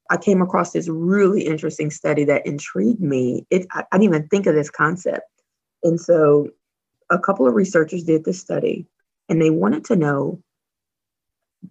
I 0.10 0.18
came 0.18 0.42
across 0.42 0.72
this 0.72 0.90
really 0.90 1.42
interesting 1.42 1.90
study 1.90 2.24
that 2.26 2.46
intrigued 2.46 3.02
me. 3.02 3.46
It, 3.50 3.66
I, 3.72 3.84
I 3.92 3.98
didn't 3.98 4.14
even 4.14 4.28
think 4.28 4.46
of 4.46 4.56
this 4.56 4.70
concept. 4.70 5.24
And 5.84 6.00
so 6.00 6.50
a 7.10 7.20
couple 7.20 7.48
of 7.48 7.56
researchers 7.56 8.04
did 8.04 8.24
this 8.24 8.40
study 8.40 8.88
and 9.30 9.42
they 9.42 9.50
wanted 9.50 9.86
to 9.86 9.96
know 9.96 10.42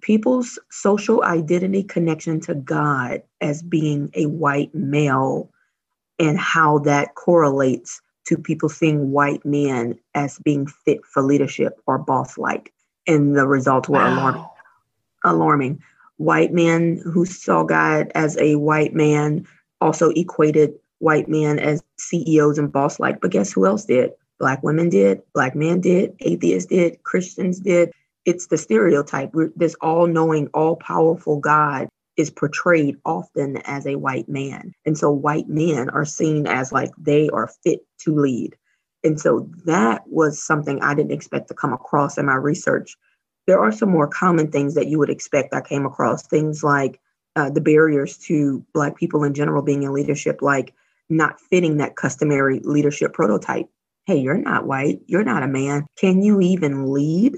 people's 0.00 0.58
social 0.70 1.22
identity 1.24 1.82
connection 1.82 2.40
to 2.40 2.54
God 2.54 3.22
as 3.40 3.62
being 3.62 4.10
a 4.14 4.26
white 4.26 4.74
male 4.74 5.50
and 6.20 6.38
how 6.38 6.78
that 6.80 7.14
correlates 7.14 8.00
to 8.26 8.36
people 8.36 8.68
seeing 8.68 9.10
white 9.10 9.44
men 9.44 9.98
as 10.14 10.38
being 10.40 10.66
fit 10.66 11.04
for 11.04 11.22
leadership 11.22 11.80
or 11.86 11.98
boss 11.98 12.38
like. 12.38 12.72
And 13.06 13.34
the 13.34 13.46
results 13.46 13.88
were 13.88 13.96
wow. 13.96 14.14
alarming. 14.14 14.46
Alarming. 15.24 15.82
White 16.18 16.52
men 16.52 17.02
who 17.02 17.24
saw 17.24 17.64
God 17.64 18.12
as 18.14 18.36
a 18.36 18.56
white 18.56 18.94
man 18.94 19.46
also 19.80 20.10
equated 20.10 20.74
white 20.98 21.28
men 21.28 21.58
as 21.58 21.82
CEOs 21.98 22.58
and 22.58 22.70
boss 22.70 23.00
like. 23.00 23.20
But 23.22 23.30
guess 23.30 23.50
who 23.50 23.64
else 23.64 23.86
did? 23.86 24.12
Black 24.38 24.62
women 24.62 24.90
did, 24.90 25.22
Black 25.34 25.54
men 25.54 25.80
did, 25.80 26.14
atheists 26.20 26.68
did, 26.68 27.02
Christians 27.02 27.60
did. 27.60 27.92
It's 28.26 28.46
the 28.48 28.58
stereotype. 28.58 29.32
This 29.56 29.74
all 29.80 30.06
knowing, 30.06 30.48
all 30.48 30.76
powerful 30.76 31.40
God 31.40 31.88
is 32.20 32.30
portrayed 32.30 32.96
often 33.04 33.56
as 33.64 33.86
a 33.86 33.96
white 33.96 34.28
man. 34.28 34.72
And 34.86 34.96
so 34.96 35.10
white 35.10 35.48
men 35.48 35.90
are 35.90 36.04
seen 36.04 36.46
as 36.46 36.72
like 36.72 36.90
they 36.98 37.28
are 37.30 37.50
fit 37.64 37.80
to 38.00 38.14
lead. 38.14 38.56
And 39.02 39.18
so 39.18 39.48
that 39.64 40.02
was 40.06 40.42
something 40.42 40.80
I 40.82 40.94
didn't 40.94 41.12
expect 41.12 41.48
to 41.48 41.54
come 41.54 41.72
across 41.72 42.18
in 42.18 42.26
my 42.26 42.34
research. 42.34 42.96
There 43.46 43.58
are 43.58 43.72
some 43.72 43.90
more 43.90 44.06
common 44.06 44.50
things 44.50 44.74
that 44.74 44.88
you 44.88 44.98
would 44.98 45.10
expect 45.10 45.54
I 45.54 45.62
came 45.62 45.86
across, 45.86 46.26
things 46.26 46.62
like 46.62 47.00
uh, 47.34 47.50
the 47.50 47.60
barriers 47.60 48.18
to 48.18 48.64
Black 48.74 48.96
people 48.96 49.24
in 49.24 49.34
general 49.34 49.62
being 49.62 49.82
in 49.82 49.92
leadership, 49.92 50.42
like 50.42 50.74
not 51.08 51.40
fitting 51.40 51.78
that 51.78 51.96
customary 51.96 52.60
leadership 52.62 53.12
prototype 53.14 53.68
hey, 54.06 54.16
you're 54.18 54.36
not 54.36 54.66
white, 54.66 54.98
you're 55.06 55.22
not 55.22 55.44
a 55.44 55.48
man. 55.48 55.86
Can 55.96 56.20
you 56.20 56.40
even 56.40 56.92
lead? 56.92 57.36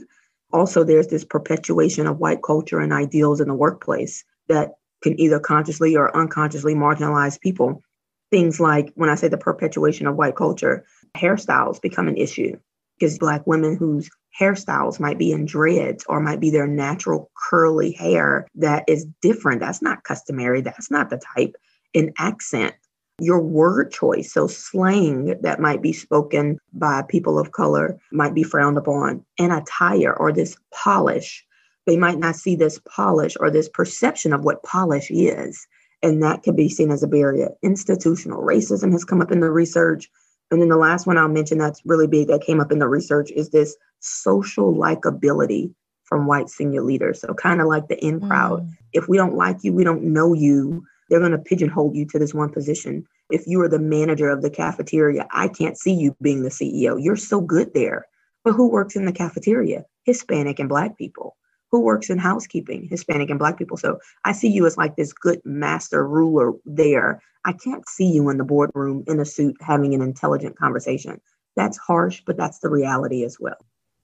Also, 0.52 0.84
there's 0.84 1.08
this 1.08 1.24
perpetuation 1.24 2.06
of 2.06 2.18
white 2.18 2.42
culture 2.42 2.80
and 2.80 2.94
ideals 2.94 3.40
in 3.40 3.48
the 3.48 3.54
workplace 3.54 4.24
that 4.52 4.74
can 5.02 5.18
either 5.18 5.40
consciously 5.40 5.96
or 5.96 6.16
unconsciously 6.16 6.74
marginalize 6.74 7.40
people. 7.40 7.82
Things 8.30 8.60
like 8.60 8.92
when 8.94 9.10
I 9.10 9.14
say 9.14 9.28
the 9.28 9.36
perpetuation 9.36 10.06
of 10.06 10.16
white 10.16 10.36
culture, 10.36 10.84
hairstyles 11.16 11.82
become 11.82 12.08
an 12.08 12.16
issue 12.16 12.56
because 12.98 13.18
Black 13.18 13.46
women 13.46 13.76
whose 13.76 14.08
hairstyles 14.38 15.00
might 15.00 15.18
be 15.18 15.32
in 15.32 15.44
dreads 15.44 16.04
or 16.08 16.20
might 16.20 16.40
be 16.40 16.50
their 16.50 16.66
natural 16.66 17.30
curly 17.50 17.92
hair 17.92 18.46
that 18.54 18.84
is 18.88 19.06
different. 19.20 19.60
That's 19.60 19.82
not 19.82 20.04
customary. 20.04 20.62
That's 20.62 20.90
not 20.90 21.10
the 21.10 21.20
type. 21.36 21.56
An 21.94 22.12
accent 22.18 22.74
your 23.18 23.40
word 23.40 23.92
choice. 23.92 24.32
So, 24.32 24.46
slang 24.46 25.36
that 25.42 25.60
might 25.60 25.82
be 25.82 25.92
spoken 25.92 26.58
by 26.72 27.02
people 27.02 27.38
of 27.38 27.52
color 27.52 27.98
might 28.10 28.34
be 28.34 28.42
frowned 28.42 28.78
upon, 28.78 29.24
and 29.38 29.52
attire 29.52 30.14
or 30.14 30.32
this 30.32 30.56
polish. 30.74 31.44
They 31.86 31.96
might 31.96 32.18
not 32.18 32.36
see 32.36 32.56
this 32.56 32.80
polish 32.84 33.36
or 33.40 33.50
this 33.50 33.68
perception 33.68 34.32
of 34.32 34.44
what 34.44 34.62
polish 34.62 35.10
is. 35.10 35.66
And 36.02 36.22
that 36.22 36.42
could 36.42 36.56
be 36.56 36.68
seen 36.68 36.90
as 36.90 37.02
a 37.02 37.08
barrier. 37.08 37.50
Institutional 37.62 38.42
racism 38.42 38.92
has 38.92 39.04
come 39.04 39.20
up 39.20 39.30
in 39.30 39.40
the 39.40 39.50
research. 39.50 40.10
And 40.50 40.60
then 40.60 40.68
the 40.68 40.76
last 40.76 41.06
one 41.06 41.16
I'll 41.16 41.28
mention 41.28 41.58
that's 41.58 41.82
really 41.84 42.06
big 42.06 42.28
that 42.28 42.42
came 42.42 42.60
up 42.60 42.72
in 42.72 42.78
the 42.78 42.88
research 42.88 43.30
is 43.30 43.50
this 43.50 43.76
social 44.00 44.74
likability 44.74 45.72
from 46.04 46.26
white 46.26 46.50
senior 46.50 46.82
leaders. 46.82 47.20
So, 47.20 47.32
kind 47.32 47.60
of 47.60 47.68
like 47.68 47.88
the 47.88 48.04
in 48.04 48.20
crowd. 48.20 48.62
Mm. 48.62 48.76
If 48.92 49.08
we 49.08 49.16
don't 49.16 49.36
like 49.36 49.58
you, 49.62 49.72
we 49.72 49.84
don't 49.84 50.02
know 50.02 50.34
you, 50.34 50.84
they're 51.08 51.20
going 51.20 51.32
to 51.32 51.38
pigeonhole 51.38 51.94
you 51.94 52.04
to 52.06 52.18
this 52.18 52.34
one 52.34 52.50
position. 52.50 53.06
If 53.30 53.46
you 53.46 53.60
are 53.62 53.68
the 53.68 53.78
manager 53.78 54.28
of 54.28 54.42
the 54.42 54.50
cafeteria, 54.50 55.26
I 55.30 55.48
can't 55.48 55.78
see 55.78 55.94
you 55.94 56.14
being 56.20 56.42
the 56.42 56.50
CEO. 56.50 57.02
You're 57.02 57.16
so 57.16 57.40
good 57.40 57.72
there. 57.72 58.06
But 58.44 58.52
who 58.52 58.68
works 58.68 58.96
in 58.96 59.04
the 59.04 59.12
cafeteria? 59.12 59.84
Hispanic 60.04 60.58
and 60.58 60.68
Black 60.68 60.98
people. 60.98 61.36
Who 61.72 61.80
works 61.80 62.10
in 62.10 62.18
housekeeping? 62.18 62.86
Hispanic 62.88 63.30
and 63.30 63.38
Black 63.38 63.56
people. 63.56 63.78
So 63.78 63.98
I 64.24 64.32
see 64.32 64.48
you 64.48 64.66
as 64.66 64.76
like 64.76 64.96
this 64.96 65.12
good 65.12 65.40
master 65.44 66.06
ruler 66.06 66.52
there. 66.66 67.22
I 67.46 67.54
can't 67.54 67.88
see 67.88 68.06
you 68.06 68.28
in 68.28 68.36
the 68.36 68.44
boardroom 68.44 69.04
in 69.08 69.18
a 69.18 69.24
suit 69.24 69.56
having 69.60 69.94
an 69.94 70.02
intelligent 70.02 70.56
conversation. 70.58 71.20
That's 71.56 71.78
harsh, 71.78 72.22
but 72.26 72.36
that's 72.36 72.58
the 72.58 72.68
reality 72.68 73.24
as 73.24 73.38
well. 73.40 73.56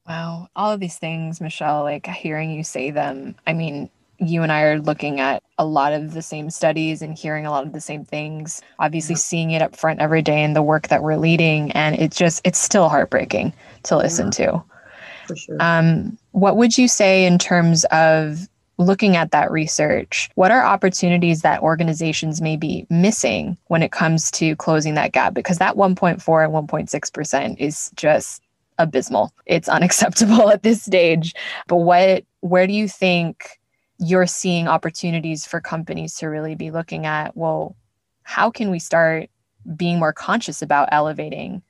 Wow. 0.08 0.48
All 0.56 0.72
of 0.72 0.80
these 0.80 0.96
things, 0.96 1.40
Michelle, 1.40 1.82
like 1.82 2.06
hearing 2.06 2.50
you 2.50 2.64
say 2.64 2.90
them, 2.90 3.34
I 3.46 3.52
mean, 3.52 3.90
you 4.18 4.42
and 4.42 4.50
I 4.50 4.62
are 4.62 4.80
looking 4.80 5.20
at 5.20 5.42
a 5.58 5.66
lot 5.66 5.92
of 5.92 6.14
the 6.14 6.22
same 6.22 6.50
studies 6.50 7.02
and 7.02 7.16
hearing 7.16 7.46
a 7.46 7.50
lot 7.50 7.66
of 7.66 7.72
the 7.72 7.80
same 7.80 8.04
things, 8.04 8.62
obviously 8.78 9.12
yeah. 9.12 9.18
seeing 9.18 9.50
it 9.50 9.62
up 9.62 9.76
front 9.76 10.00
every 10.00 10.22
day 10.22 10.42
in 10.42 10.54
the 10.54 10.62
work 10.62 10.88
that 10.88 11.02
we're 11.02 11.16
leading. 11.16 11.70
And 11.72 11.96
it's 11.96 12.16
just, 12.16 12.40
it's 12.44 12.58
still 12.58 12.88
heartbreaking 12.88 13.52
to 13.84 13.96
listen 13.96 14.26
yeah. 14.26 14.46
to. 14.46 14.64
Sure. 15.36 15.56
Um, 15.60 16.18
what 16.32 16.56
would 16.56 16.78
you 16.78 16.88
say 16.88 17.24
in 17.24 17.38
terms 17.38 17.84
of 17.86 18.48
looking 18.78 19.16
at 19.16 19.32
that 19.32 19.50
research? 19.50 20.30
What 20.34 20.50
are 20.50 20.64
opportunities 20.64 21.42
that 21.42 21.62
organizations 21.62 22.40
may 22.40 22.56
be 22.56 22.86
missing 22.90 23.56
when 23.66 23.82
it 23.82 23.92
comes 23.92 24.30
to 24.32 24.54
closing 24.56 24.94
that 24.94 25.12
gap? 25.12 25.34
Because 25.34 25.58
that 25.58 25.76
1.4 25.76 26.44
and 26.44 26.68
1.6% 26.68 27.56
is 27.58 27.90
just 27.96 28.42
abysmal. 28.78 29.32
It's 29.46 29.68
unacceptable 29.68 30.50
at 30.50 30.62
this 30.62 30.82
stage. 30.82 31.34
But 31.66 31.76
what, 31.76 32.24
where 32.40 32.66
do 32.66 32.72
you 32.72 32.88
think? 32.88 33.58
you're 33.98 34.26
seeing 34.26 34.68
opportunities 34.68 35.44
for 35.44 35.60
companies 35.60 36.14
to 36.16 36.28
really 36.28 36.54
be 36.54 36.70
looking 36.70 37.04
at 37.04 37.36
well 37.36 37.76
how 38.22 38.50
can 38.50 38.70
we 38.70 38.78
start 38.78 39.28
being 39.76 39.98
more 39.98 40.12
conscious 40.12 40.62
about 40.62 40.88
elevating 40.92 41.62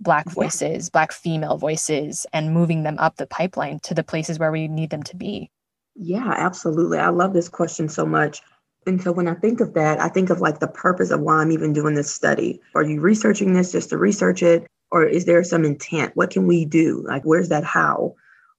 black 0.00 0.28
voices 0.30 0.86
yeah. 0.86 0.90
black 0.92 1.12
female 1.12 1.56
voices 1.56 2.26
and 2.32 2.54
moving 2.54 2.82
them 2.82 2.98
up 2.98 3.16
the 3.16 3.26
pipeline 3.26 3.78
to 3.80 3.94
the 3.94 4.02
places 4.02 4.38
where 4.38 4.52
we 4.52 4.68
need 4.68 4.90
them 4.90 5.02
to 5.02 5.16
be. 5.16 5.50
Yeah 5.94 6.34
absolutely. 6.36 6.98
I 6.98 7.08
love 7.08 7.32
this 7.32 7.48
question 7.48 7.88
so 7.88 8.06
much. 8.06 8.40
And 8.86 9.00
so 9.02 9.12
when 9.12 9.28
i 9.28 9.34
think 9.34 9.60
of 9.60 9.74
that 9.74 10.00
i 10.00 10.08
think 10.08 10.30
of 10.30 10.40
like 10.40 10.58
the 10.58 10.68
purpose 10.68 11.10
of 11.10 11.20
why 11.20 11.36
i'm 11.36 11.52
even 11.52 11.72
doing 11.72 11.94
this 11.94 12.12
study. 12.12 12.60
Are 12.74 12.82
you 12.82 13.00
researching 13.00 13.52
this 13.52 13.72
just 13.72 13.90
to 13.90 13.98
research 13.98 14.42
it 14.42 14.66
or 14.90 15.04
is 15.04 15.26
there 15.26 15.44
some 15.44 15.64
intent? 15.64 16.16
What 16.16 16.30
can 16.30 16.46
we 16.46 16.64
do? 16.64 17.04
Like 17.06 17.22
where's 17.24 17.50
that 17.50 17.64
how? 17.64 18.14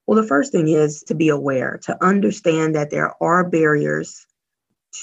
Well, 0.05 0.21
the 0.21 0.27
first 0.27 0.51
thing 0.51 0.67
is 0.67 1.03
to 1.03 1.15
be 1.15 1.29
aware, 1.29 1.79
to 1.83 2.03
understand 2.03 2.75
that 2.75 2.89
there 2.89 3.13
are 3.23 3.49
barriers 3.49 4.25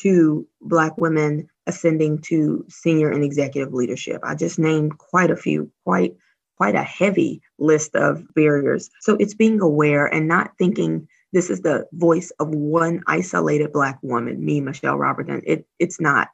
to 0.02 0.46
Black 0.60 0.98
women 0.98 1.48
ascending 1.66 2.18
to 2.18 2.64
senior 2.68 3.10
and 3.10 3.22
executive 3.22 3.72
leadership. 3.72 4.20
I 4.24 4.34
just 4.34 4.58
named 4.58 4.98
quite 4.98 5.30
a 5.30 5.36
few, 5.36 5.70
quite 5.84 6.14
quite 6.58 6.74
a 6.74 6.82
heavy 6.82 7.40
list 7.58 7.94
of 7.94 8.22
barriers. 8.34 8.90
So 9.00 9.16
it's 9.18 9.34
being 9.34 9.60
aware 9.60 10.06
and 10.06 10.28
not 10.28 10.52
thinking 10.58 11.08
this 11.32 11.50
is 11.50 11.60
the 11.60 11.86
voice 11.92 12.32
of 12.40 12.48
one 12.48 13.02
isolated 13.06 13.72
Black 13.72 13.98
woman, 14.02 14.44
me, 14.44 14.60
Michelle 14.60 14.96
Robertson. 14.96 15.40
It, 15.46 15.66
it's 15.78 16.00
not. 16.00 16.28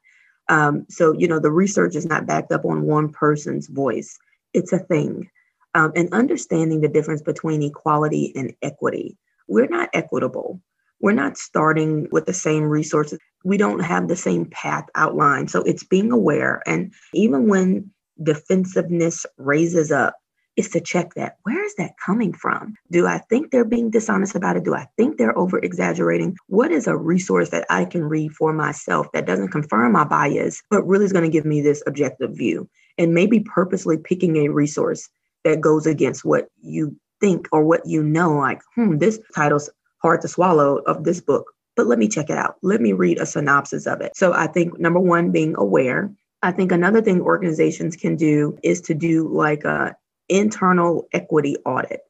Um, 0.48 0.86
so, 0.88 1.12
you 1.12 1.28
know, 1.28 1.38
the 1.38 1.50
research 1.50 1.94
is 1.94 2.06
not 2.06 2.26
backed 2.26 2.52
up 2.52 2.64
on 2.64 2.82
one 2.82 3.10
person's 3.10 3.68
voice. 3.68 4.18
It's 4.54 4.72
a 4.72 4.78
thing 4.78 5.30
um, 5.74 5.92
and 5.94 6.12
understanding 6.12 6.80
the 6.80 6.88
difference 6.88 7.22
between 7.22 7.62
equality 7.62 8.32
and 8.34 8.54
equity. 8.62 9.18
We're 9.46 9.68
not 9.68 9.90
equitable. 9.92 10.60
We're 11.00 11.12
not 11.12 11.36
starting 11.36 12.08
with 12.10 12.24
the 12.24 12.32
same 12.32 12.64
resources. 12.64 13.18
We 13.44 13.58
don't 13.58 13.80
have 13.80 14.08
the 14.08 14.16
same 14.16 14.46
path 14.46 14.86
outlined. 14.94 15.50
So 15.50 15.62
it's 15.62 15.84
being 15.84 16.12
aware. 16.12 16.62
And 16.66 16.94
even 17.12 17.48
when 17.48 17.90
defensiveness 18.23 19.26
raises 19.37 19.90
up 19.90 20.14
is 20.56 20.68
to 20.71 20.80
check 20.80 21.14
that. 21.14 21.37
Where 21.42 21.64
is 21.64 21.75
that 21.76 21.94
coming 22.04 22.33
from? 22.33 22.75
Do 22.90 23.06
I 23.06 23.18
think 23.18 23.50
they're 23.50 23.64
being 23.64 23.90
dishonest 23.90 24.37
about 24.37 24.56
it? 24.56 24.64
Do 24.64 24.75
I 24.75 24.87
think 24.97 25.18
they're 25.18 25.37
over 25.37 25.59
exaggerating? 25.59 26.37
What 26.47 26.71
is 26.71 26.87
a 26.87 26.97
resource 26.97 27.50
that 27.50 27.66
I 27.71 27.85
can 27.85 28.04
read 28.04 28.33
for 28.33 28.52
myself 28.52 29.11
that 29.12 29.26
doesn't 29.26 29.49
confirm 29.49 29.92
my 29.92 30.04
bias, 30.04 30.62
but 30.71 30.87
really 30.87 31.06
is 31.06 31.12
going 31.12 31.25
to 31.25 31.30
give 31.30 31.44
me 31.44 31.61
this 31.61 31.83
objective 31.87 32.37
view? 32.37 32.68
And 32.99 33.14
maybe 33.14 33.40
purposely 33.40 33.99
picking 33.99 34.37
a 34.37 34.49
resource 34.49 35.09
that 35.42 35.61
goes 35.61 35.87
against 35.87 36.25
what 36.25 36.49
you 36.62 36.97
think 37.21 37.49
or 37.50 37.64
what 37.64 37.85
you 37.87 38.02
know, 38.02 38.35
like, 38.37 38.61
hmm, 38.75 38.99
this 38.99 39.18
title's 39.35 39.71
hard 40.02 40.21
to 40.21 40.28
swallow 40.28 40.78
of 40.87 41.04
this 41.04 41.21
book, 41.21 41.50
but 41.76 41.87
let 41.87 41.99
me 41.99 42.09
check 42.09 42.30
it 42.30 42.38
out. 42.38 42.56
Let 42.62 42.80
me 42.80 42.92
read 42.92 43.18
a 43.18 43.26
synopsis 43.26 43.87
of 43.87 44.00
it. 44.00 44.12
So 44.14 44.33
I 44.33 44.47
think 44.47 44.78
number 44.78 45.00
one, 45.00 45.33
being 45.33 45.54
aware. 45.56 46.12
I 46.44 46.52
think 46.52 46.72
another 46.72 47.00
thing 47.00 47.22
organizations 47.22 47.96
can 47.96 48.16
do 48.16 48.58
is 48.62 48.82
to 48.82 48.94
do 48.94 49.28
like 49.28 49.64
a 49.64 49.96
internal 50.28 51.08
equity 51.14 51.56
audit 51.64 52.00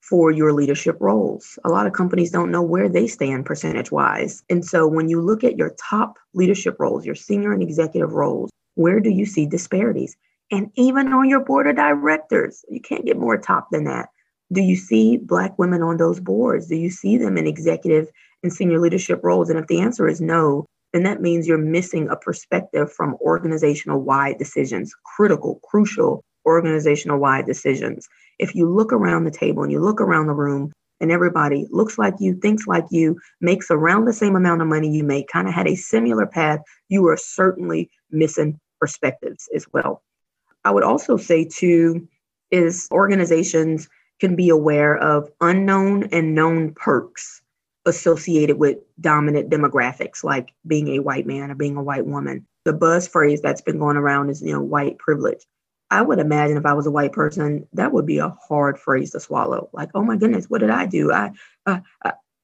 for 0.00 0.30
your 0.30 0.52
leadership 0.52 0.96
roles. 1.00 1.58
A 1.64 1.68
lot 1.70 1.86
of 1.88 1.92
companies 1.92 2.30
don't 2.30 2.52
know 2.52 2.62
where 2.62 2.88
they 2.88 3.08
stand 3.08 3.46
percentage 3.46 3.90
wise. 3.90 4.44
And 4.48 4.64
so 4.64 4.86
when 4.86 5.08
you 5.08 5.20
look 5.20 5.42
at 5.42 5.56
your 5.56 5.74
top 5.80 6.18
leadership 6.34 6.76
roles, 6.78 7.04
your 7.04 7.16
senior 7.16 7.52
and 7.52 7.62
executive 7.62 8.12
roles, 8.12 8.50
where 8.76 9.00
do 9.00 9.10
you 9.10 9.26
see 9.26 9.44
disparities? 9.44 10.16
And 10.52 10.70
even 10.76 11.12
on 11.12 11.28
your 11.28 11.40
board 11.40 11.66
of 11.66 11.74
directors, 11.74 12.64
you 12.68 12.80
can't 12.80 13.04
get 13.04 13.18
more 13.18 13.38
top 13.38 13.68
than 13.72 13.84
that. 13.84 14.08
Do 14.52 14.60
you 14.60 14.76
see 14.76 15.16
Black 15.16 15.58
women 15.58 15.82
on 15.82 15.96
those 15.96 16.20
boards? 16.20 16.68
Do 16.68 16.76
you 16.76 16.90
see 16.90 17.16
them 17.16 17.36
in 17.36 17.48
executive 17.48 18.08
and 18.44 18.52
senior 18.52 18.78
leadership 18.78 19.20
roles? 19.24 19.50
And 19.50 19.58
if 19.58 19.66
the 19.66 19.80
answer 19.80 20.06
is 20.06 20.20
no, 20.20 20.64
then 20.94 21.02
that 21.02 21.20
means 21.20 21.48
you're 21.48 21.58
missing 21.58 22.08
a 22.08 22.16
perspective 22.16 22.92
from 22.92 23.16
organizational 23.20 24.00
wide 24.00 24.38
decisions, 24.38 24.94
critical, 25.04 25.60
crucial 25.64 26.24
organizational 26.46 27.18
wide 27.18 27.46
decisions. 27.46 28.08
If 28.38 28.54
you 28.54 28.70
look 28.70 28.92
around 28.92 29.24
the 29.24 29.32
table 29.32 29.64
and 29.64 29.72
you 29.72 29.80
look 29.80 30.00
around 30.00 30.28
the 30.28 30.34
room 30.34 30.72
and 31.00 31.10
everybody 31.10 31.66
looks 31.70 31.98
like 31.98 32.14
you, 32.20 32.34
thinks 32.36 32.68
like 32.68 32.84
you, 32.90 33.18
makes 33.40 33.72
around 33.72 34.04
the 34.04 34.12
same 34.12 34.36
amount 34.36 34.62
of 34.62 34.68
money 34.68 34.88
you 34.88 35.02
make, 35.02 35.26
kind 35.26 35.48
of 35.48 35.54
had 35.54 35.66
a 35.66 35.74
similar 35.74 36.26
path, 36.26 36.60
you 36.88 37.08
are 37.08 37.16
certainly 37.16 37.90
missing 38.12 38.60
perspectives 38.78 39.48
as 39.52 39.66
well. 39.72 40.02
I 40.64 40.70
would 40.70 40.84
also 40.84 41.16
say, 41.16 41.44
too, 41.44 42.06
is 42.52 42.86
organizations 42.92 43.88
can 44.20 44.36
be 44.36 44.48
aware 44.48 44.96
of 44.96 45.28
unknown 45.40 46.04
and 46.12 46.36
known 46.36 46.72
perks 46.74 47.42
associated 47.86 48.58
with 48.58 48.78
dominant 49.00 49.50
demographics, 49.50 50.24
like 50.24 50.52
being 50.66 50.88
a 50.88 51.00
white 51.00 51.26
man 51.26 51.50
or 51.50 51.54
being 51.54 51.76
a 51.76 51.82
white 51.82 52.06
woman. 52.06 52.46
The 52.64 52.72
buzz 52.72 53.06
phrase 53.06 53.42
that's 53.42 53.60
been 53.60 53.78
going 53.78 53.96
around 53.96 54.30
is, 54.30 54.42
you 54.42 54.52
know, 54.52 54.60
white 54.60 54.98
privilege. 54.98 55.44
I 55.90 56.02
would 56.02 56.18
imagine 56.18 56.56
if 56.56 56.66
I 56.66 56.72
was 56.72 56.86
a 56.86 56.90
white 56.90 57.12
person, 57.12 57.68
that 57.74 57.92
would 57.92 58.06
be 58.06 58.18
a 58.18 58.36
hard 58.48 58.78
phrase 58.78 59.10
to 59.10 59.20
swallow. 59.20 59.68
Like, 59.72 59.90
oh 59.94 60.02
my 60.02 60.16
goodness, 60.16 60.46
what 60.48 60.60
did 60.60 60.70
I 60.70 60.86
do? 60.86 61.12
I, 61.12 61.30
uh, 61.66 61.80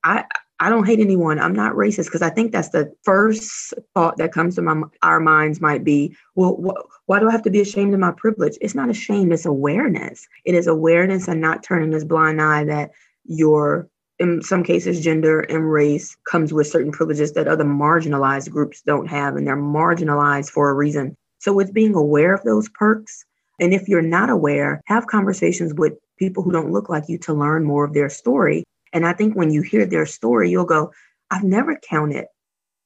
I, 0.05 0.25
I 0.63 0.69
don't 0.69 0.87
hate 0.87 1.01
anyone. 1.01 1.39
I'm 1.39 1.55
not 1.55 1.73
racist 1.73 2.05
because 2.05 2.21
I 2.21 2.29
think 2.29 2.53
that's 2.53 2.69
the 2.69 2.93
first 3.03 3.73
thought 3.95 4.19
that 4.19 4.33
comes 4.33 4.57
to 4.57 4.63
my 4.63 4.83
our 5.03 5.19
minds 5.19 5.61
might 5.61 5.85
be, 5.85 6.15
well, 6.35 6.57
wh- 6.57 7.09
why 7.09 7.19
do 7.19 7.29
I 7.29 7.33
have 7.33 7.43
to 7.43 7.51
be 7.51 7.63
ashamed 7.63 7.95
of 7.95 8.01
my 8.01 8.13
privilege? 8.13 8.59
It's 8.61 8.75
not 8.75 8.91
a 8.91 8.95
shame. 8.95 9.33
It's 9.33 9.47
awareness. 9.47 10.29
It 10.45 10.55
is 10.55 10.67
awareness 10.67 11.29
and 11.29 11.41
not 11.41 11.63
turning 11.63 11.91
this 11.91 12.05
blind 12.05 12.43
eye 12.43 12.65
that 12.65 12.91
your 13.25 13.89
in 14.21 14.43
some 14.43 14.63
cases, 14.63 15.03
gender 15.03 15.41
and 15.41 15.73
race 15.73 16.17
comes 16.31 16.53
with 16.53 16.69
certain 16.69 16.93
privileges 16.93 17.33
that 17.33 17.49
other 17.49 17.65
marginalized 17.65 18.51
groups 18.51 18.83
don't 18.83 19.09
have, 19.09 19.35
and 19.35 19.47
they're 19.47 19.57
marginalized 19.57 20.51
for 20.51 20.71
a 20.71 20.75
reason. 20.75 21.17
So 21.39 21.59
it's 21.59 21.73
being 21.73 21.97
aware 21.97 22.35
of 22.35 22.45
those 22.45 22.69
perks 22.69 23.25
and 23.61 23.75
if 23.75 23.89
you're 23.89 24.03
not 24.03 24.31
aware, 24.31 24.81
have 24.87 25.07
conversations 25.07 25.75
with 25.75 25.93
people 26.19 26.43
who 26.43 26.51
don't 26.51 26.73
look 26.73 26.89
like 26.89 27.09
you 27.09 27.19
to 27.19 27.35
learn 27.35 27.63
more 27.65 27.85
of 27.85 27.93
their 27.93 28.09
story. 28.09 28.65
And 28.93 29.07
I 29.07 29.13
think 29.13 29.37
when 29.37 29.51
you 29.51 29.61
hear 29.61 29.85
their 29.85 30.07
story, 30.07 30.51
you'll 30.51 30.65
go, 30.65 30.93
I've 31.31 31.45
never 31.45 31.77
counted 31.77 32.25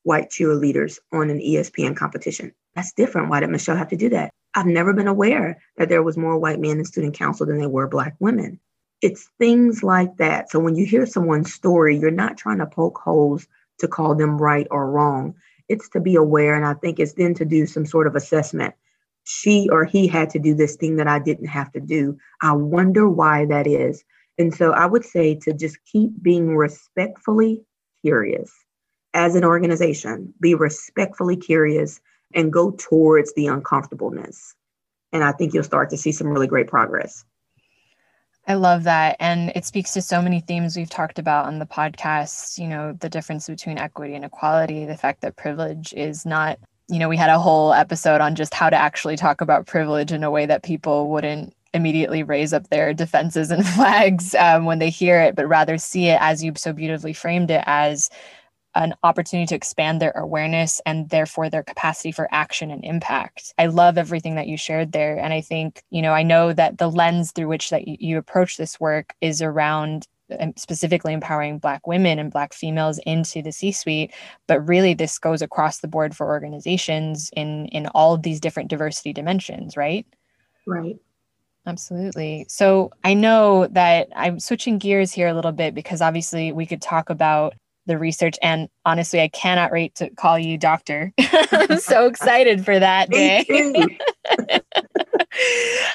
white 0.02 0.30
cheerleaders 0.30 0.98
on 1.12 1.30
an 1.30 1.38
ESPN 1.38 1.96
competition. 1.96 2.52
That's 2.74 2.92
different. 2.92 3.30
Why 3.30 3.40
did 3.40 3.50
Michelle 3.50 3.76
have 3.76 3.88
to 3.88 3.96
do 3.96 4.10
that? 4.10 4.32
I've 4.54 4.66
never 4.66 4.92
been 4.92 5.06
aware 5.06 5.62
that 5.76 5.88
there 5.88 6.02
was 6.02 6.16
more 6.16 6.36
white 6.38 6.60
men 6.60 6.78
in 6.78 6.84
student 6.84 7.14
council 7.14 7.46
than 7.46 7.58
there 7.58 7.68
were 7.68 7.86
black 7.86 8.16
women. 8.18 8.60
It's 9.04 9.28
things 9.38 9.82
like 9.82 10.16
that. 10.16 10.50
So 10.50 10.58
when 10.58 10.76
you 10.76 10.86
hear 10.86 11.04
someone's 11.04 11.52
story, 11.52 11.98
you're 11.98 12.10
not 12.10 12.38
trying 12.38 12.58
to 12.58 12.66
poke 12.66 12.98
holes 12.98 13.46
to 13.80 13.88
call 13.88 14.14
them 14.14 14.38
right 14.38 14.66
or 14.70 14.90
wrong. 14.90 15.34
It's 15.68 15.90
to 15.90 16.00
be 16.00 16.14
aware. 16.16 16.54
And 16.54 16.64
I 16.64 16.74
think 16.74 16.98
it's 16.98 17.12
then 17.12 17.34
to 17.34 17.44
do 17.44 17.66
some 17.66 17.84
sort 17.84 18.06
of 18.06 18.16
assessment 18.16 18.74
she 19.24 19.68
or 19.70 19.84
he 19.84 20.06
had 20.06 20.30
to 20.30 20.38
do 20.38 20.54
this 20.54 20.76
thing 20.76 20.96
that 20.96 21.08
I 21.08 21.18
didn't 21.18 21.48
have 21.48 21.72
to 21.72 21.80
do. 21.80 22.18
I 22.40 22.52
wonder 22.52 23.08
why 23.08 23.46
that 23.46 23.66
is. 23.66 24.04
And 24.38 24.54
so 24.54 24.72
I 24.72 24.86
would 24.86 25.04
say 25.04 25.34
to 25.42 25.52
just 25.52 25.78
keep 25.90 26.10
being 26.22 26.56
respectfully 26.56 27.64
curious 28.02 28.52
as 29.14 29.34
an 29.34 29.44
organization, 29.44 30.34
be 30.40 30.54
respectfully 30.54 31.36
curious 31.36 32.00
and 32.34 32.52
go 32.52 32.72
towards 32.72 33.32
the 33.34 33.46
uncomfortableness. 33.46 34.54
And 35.12 35.24
I 35.24 35.32
think 35.32 35.54
you'll 35.54 35.62
start 35.62 35.90
to 35.90 35.96
see 35.96 36.12
some 36.12 36.28
really 36.28 36.48
great 36.48 36.66
progress. 36.66 37.24
I 38.46 38.54
love 38.54 38.84
that. 38.84 39.16
And 39.20 39.52
it 39.54 39.64
speaks 39.64 39.94
to 39.94 40.02
so 40.02 40.20
many 40.20 40.40
themes 40.40 40.76
we've 40.76 40.90
talked 40.90 41.18
about 41.18 41.46
on 41.46 41.58
the 41.58 41.66
podcast, 41.66 42.58
you 42.58 42.68
know, 42.68 42.92
the 42.92 43.08
difference 43.08 43.46
between 43.46 43.78
equity 43.78 44.14
and 44.14 44.24
equality, 44.24 44.84
the 44.84 44.96
fact 44.96 45.22
that 45.22 45.36
privilege 45.36 45.94
is 45.94 46.26
not 46.26 46.58
you 46.88 46.98
know, 46.98 47.08
we 47.08 47.16
had 47.16 47.30
a 47.30 47.38
whole 47.38 47.72
episode 47.72 48.20
on 48.20 48.34
just 48.34 48.52
how 48.52 48.68
to 48.68 48.76
actually 48.76 49.16
talk 49.16 49.40
about 49.40 49.66
privilege 49.66 50.12
in 50.12 50.22
a 50.22 50.30
way 50.30 50.46
that 50.46 50.62
people 50.62 51.08
wouldn't 51.08 51.54
immediately 51.72 52.22
raise 52.22 52.52
up 52.52 52.68
their 52.68 52.92
defenses 52.92 53.50
and 53.50 53.66
flags 53.74 54.34
um, 54.34 54.64
when 54.64 54.78
they 54.78 54.90
hear 54.90 55.20
it, 55.20 55.34
but 55.34 55.48
rather 55.48 55.78
see 55.78 56.08
it 56.08 56.18
as 56.20 56.44
you 56.44 56.52
so 56.56 56.72
beautifully 56.72 57.12
framed 57.12 57.50
it 57.50 57.64
as 57.66 58.10
an 58.74 58.94
opportunity 59.02 59.46
to 59.46 59.54
expand 59.54 60.00
their 60.00 60.12
awareness 60.12 60.80
and 60.84 61.08
therefore 61.10 61.48
their 61.48 61.62
capacity 61.62 62.10
for 62.10 62.28
action 62.32 62.70
and 62.70 62.84
impact. 62.84 63.54
I 63.58 63.66
love 63.66 63.96
everything 63.96 64.34
that 64.34 64.48
you 64.48 64.56
shared 64.56 64.92
there. 64.92 65.16
And 65.16 65.32
I 65.32 65.40
think, 65.40 65.82
you 65.90 66.02
know, 66.02 66.12
I 66.12 66.22
know 66.22 66.52
that 66.52 66.78
the 66.78 66.90
lens 66.90 67.32
through 67.32 67.48
which 67.48 67.70
that 67.70 67.86
you, 67.86 68.18
approach 68.18 68.56
this 68.56 68.78
work 68.78 69.14
is 69.20 69.42
around 69.42 70.06
um, 70.38 70.54
specifically 70.56 71.12
empowering 71.12 71.58
black 71.58 71.86
women 71.86 72.18
and 72.18 72.32
black 72.32 72.54
females 72.54 72.98
into 73.06 73.42
the 73.42 73.52
c-suite. 73.52 74.12
But 74.46 74.66
really 74.66 74.94
this 74.94 75.18
goes 75.18 75.42
across 75.42 75.80
the 75.80 75.88
board 75.88 76.16
for 76.16 76.26
organizations 76.26 77.30
in 77.36 77.66
in 77.66 77.88
all 77.88 78.14
of 78.14 78.22
these 78.22 78.40
different 78.40 78.70
diversity 78.70 79.12
dimensions 79.12 79.76
right? 79.76 80.06
Right. 80.66 80.96
Absolutely. 81.66 82.46
So 82.48 82.90
i 83.02 83.14
know 83.14 83.66
that 83.68 84.08
i'm 84.14 84.38
switching 84.38 84.78
gears 84.78 85.12
here 85.12 85.28
a 85.28 85.34
little 85.34 85.52
bit 85.52 85.74
because 85.74 86.00
obviously 86.00 86.52
we 86.52 86.66
could 86.66 86.80
talk 86.80 87.10
about 87.10 87.54
the 87.86 87.98
research 87.98 88.36
and 88.42 88.68
honestly 88.84 89.20
i 89.20 89.28
cannot 89.28 89.70
wait 89.72 89.94
to 89.94 90.10
call 90.10 90.38
you 90.38 90.58
doctor. 90.64 91.12
I'm 91.52 91.78
so 91.78 92.06
excited 92.06 92.64
for 92.64 92.78
that 92.78 93.10
day. 93.10 93.44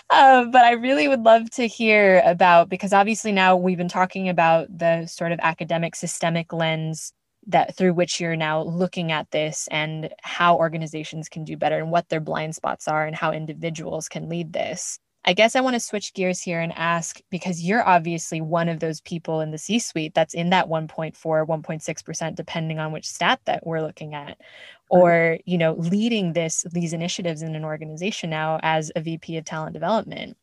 uh, 0.09 0.45
but 0.45 0.63
I 0.63 0.73
really 0.73 1.07
would 1.07 1.23
love 1.23 1.49
to 1.51 1.67
hear 1.67 2.21
about 2.23 2.69
because 2.69 2.93
obviously 2.93 3.31
now 3.31 3.55
we've 3.55 3.77
been 3.77 3.87
talking 3.87 4.29
about 4.29 4.67
the 4.75 5.07
sort 5.07 5.31
of 5.31 5.39
academic 5.41 5.95
systemic 5.95 6.53
lens 6.53 7.13
that 7.47 7.75
through 7.75 7.93
which 7.93 8.19
you're 8.19 8.35
now 8.35 8.61
looking 8.61 9.11
at 9.11 9.31
this 9.31 9.67
and 9.71 10.13
how 10.21 10.55
organizations 10.55 11.29
can 11.29 11.43
do 11.43 11.57
better 11.57 11.79
and 11.79 11.89
what 11.89 12.07
their 12.09 12.19
blind 12.19 12.53
spots 12.53 12.87
are 12.87 13.07
and 13.07 13.15
how 13.15 13.31
individuals 13.31 14.07
can 14.07 14.29
lead 14.29 14.53
this. 14.53 14.99
I 15.25 15.33
guess 15.33 15.55
I 15.55 15.61
want 15.61 15.75
to 15.75 15.79
switch 15.79 16.13
gears 16.13 16.41
here 16.41 16.61
and 16.61 16.71
ask 16.75 17.19
because 17.29 17.61
you're 17.61 17.87
obviously 17.87 18.41
one 18.41 18.69
of 18.69 18.79
those 18.79 19.01
people 19.01 19.41
in 19.41 19.51
the 19.51 19.57
C 19.57 19.77
suite 19.77 20.13
that's 20.13 20.33
in 20.33 20.49
that 20.51 20.67
1.4, 20.67 21.13
1.6%, 21.13 22.35
depending 22.35 22.79
on 22.79 22.91
which 22.91 23.07
stat 23.07 23.39
that 23.45 23.65
we're 23.65 23.81
looking 23.81 24.15
at. 24.15 24.37
Or 24.89 25.37
you 25.45 25.57
know 25.57 25.73
leading 25.73 26.33
this 26.33 26.65
these 26.71 26.93
initiatives 26.93 27.41
in 27.41 27.55
an 27.55 27.63
organization 27.63 28.29
now 28.31 28.59
as 28.63 28.91
a 28.95 29.01
vp 29.01 29.37
of 29.37 29.45
talent 29.45 29.73
development. 29.73 30.35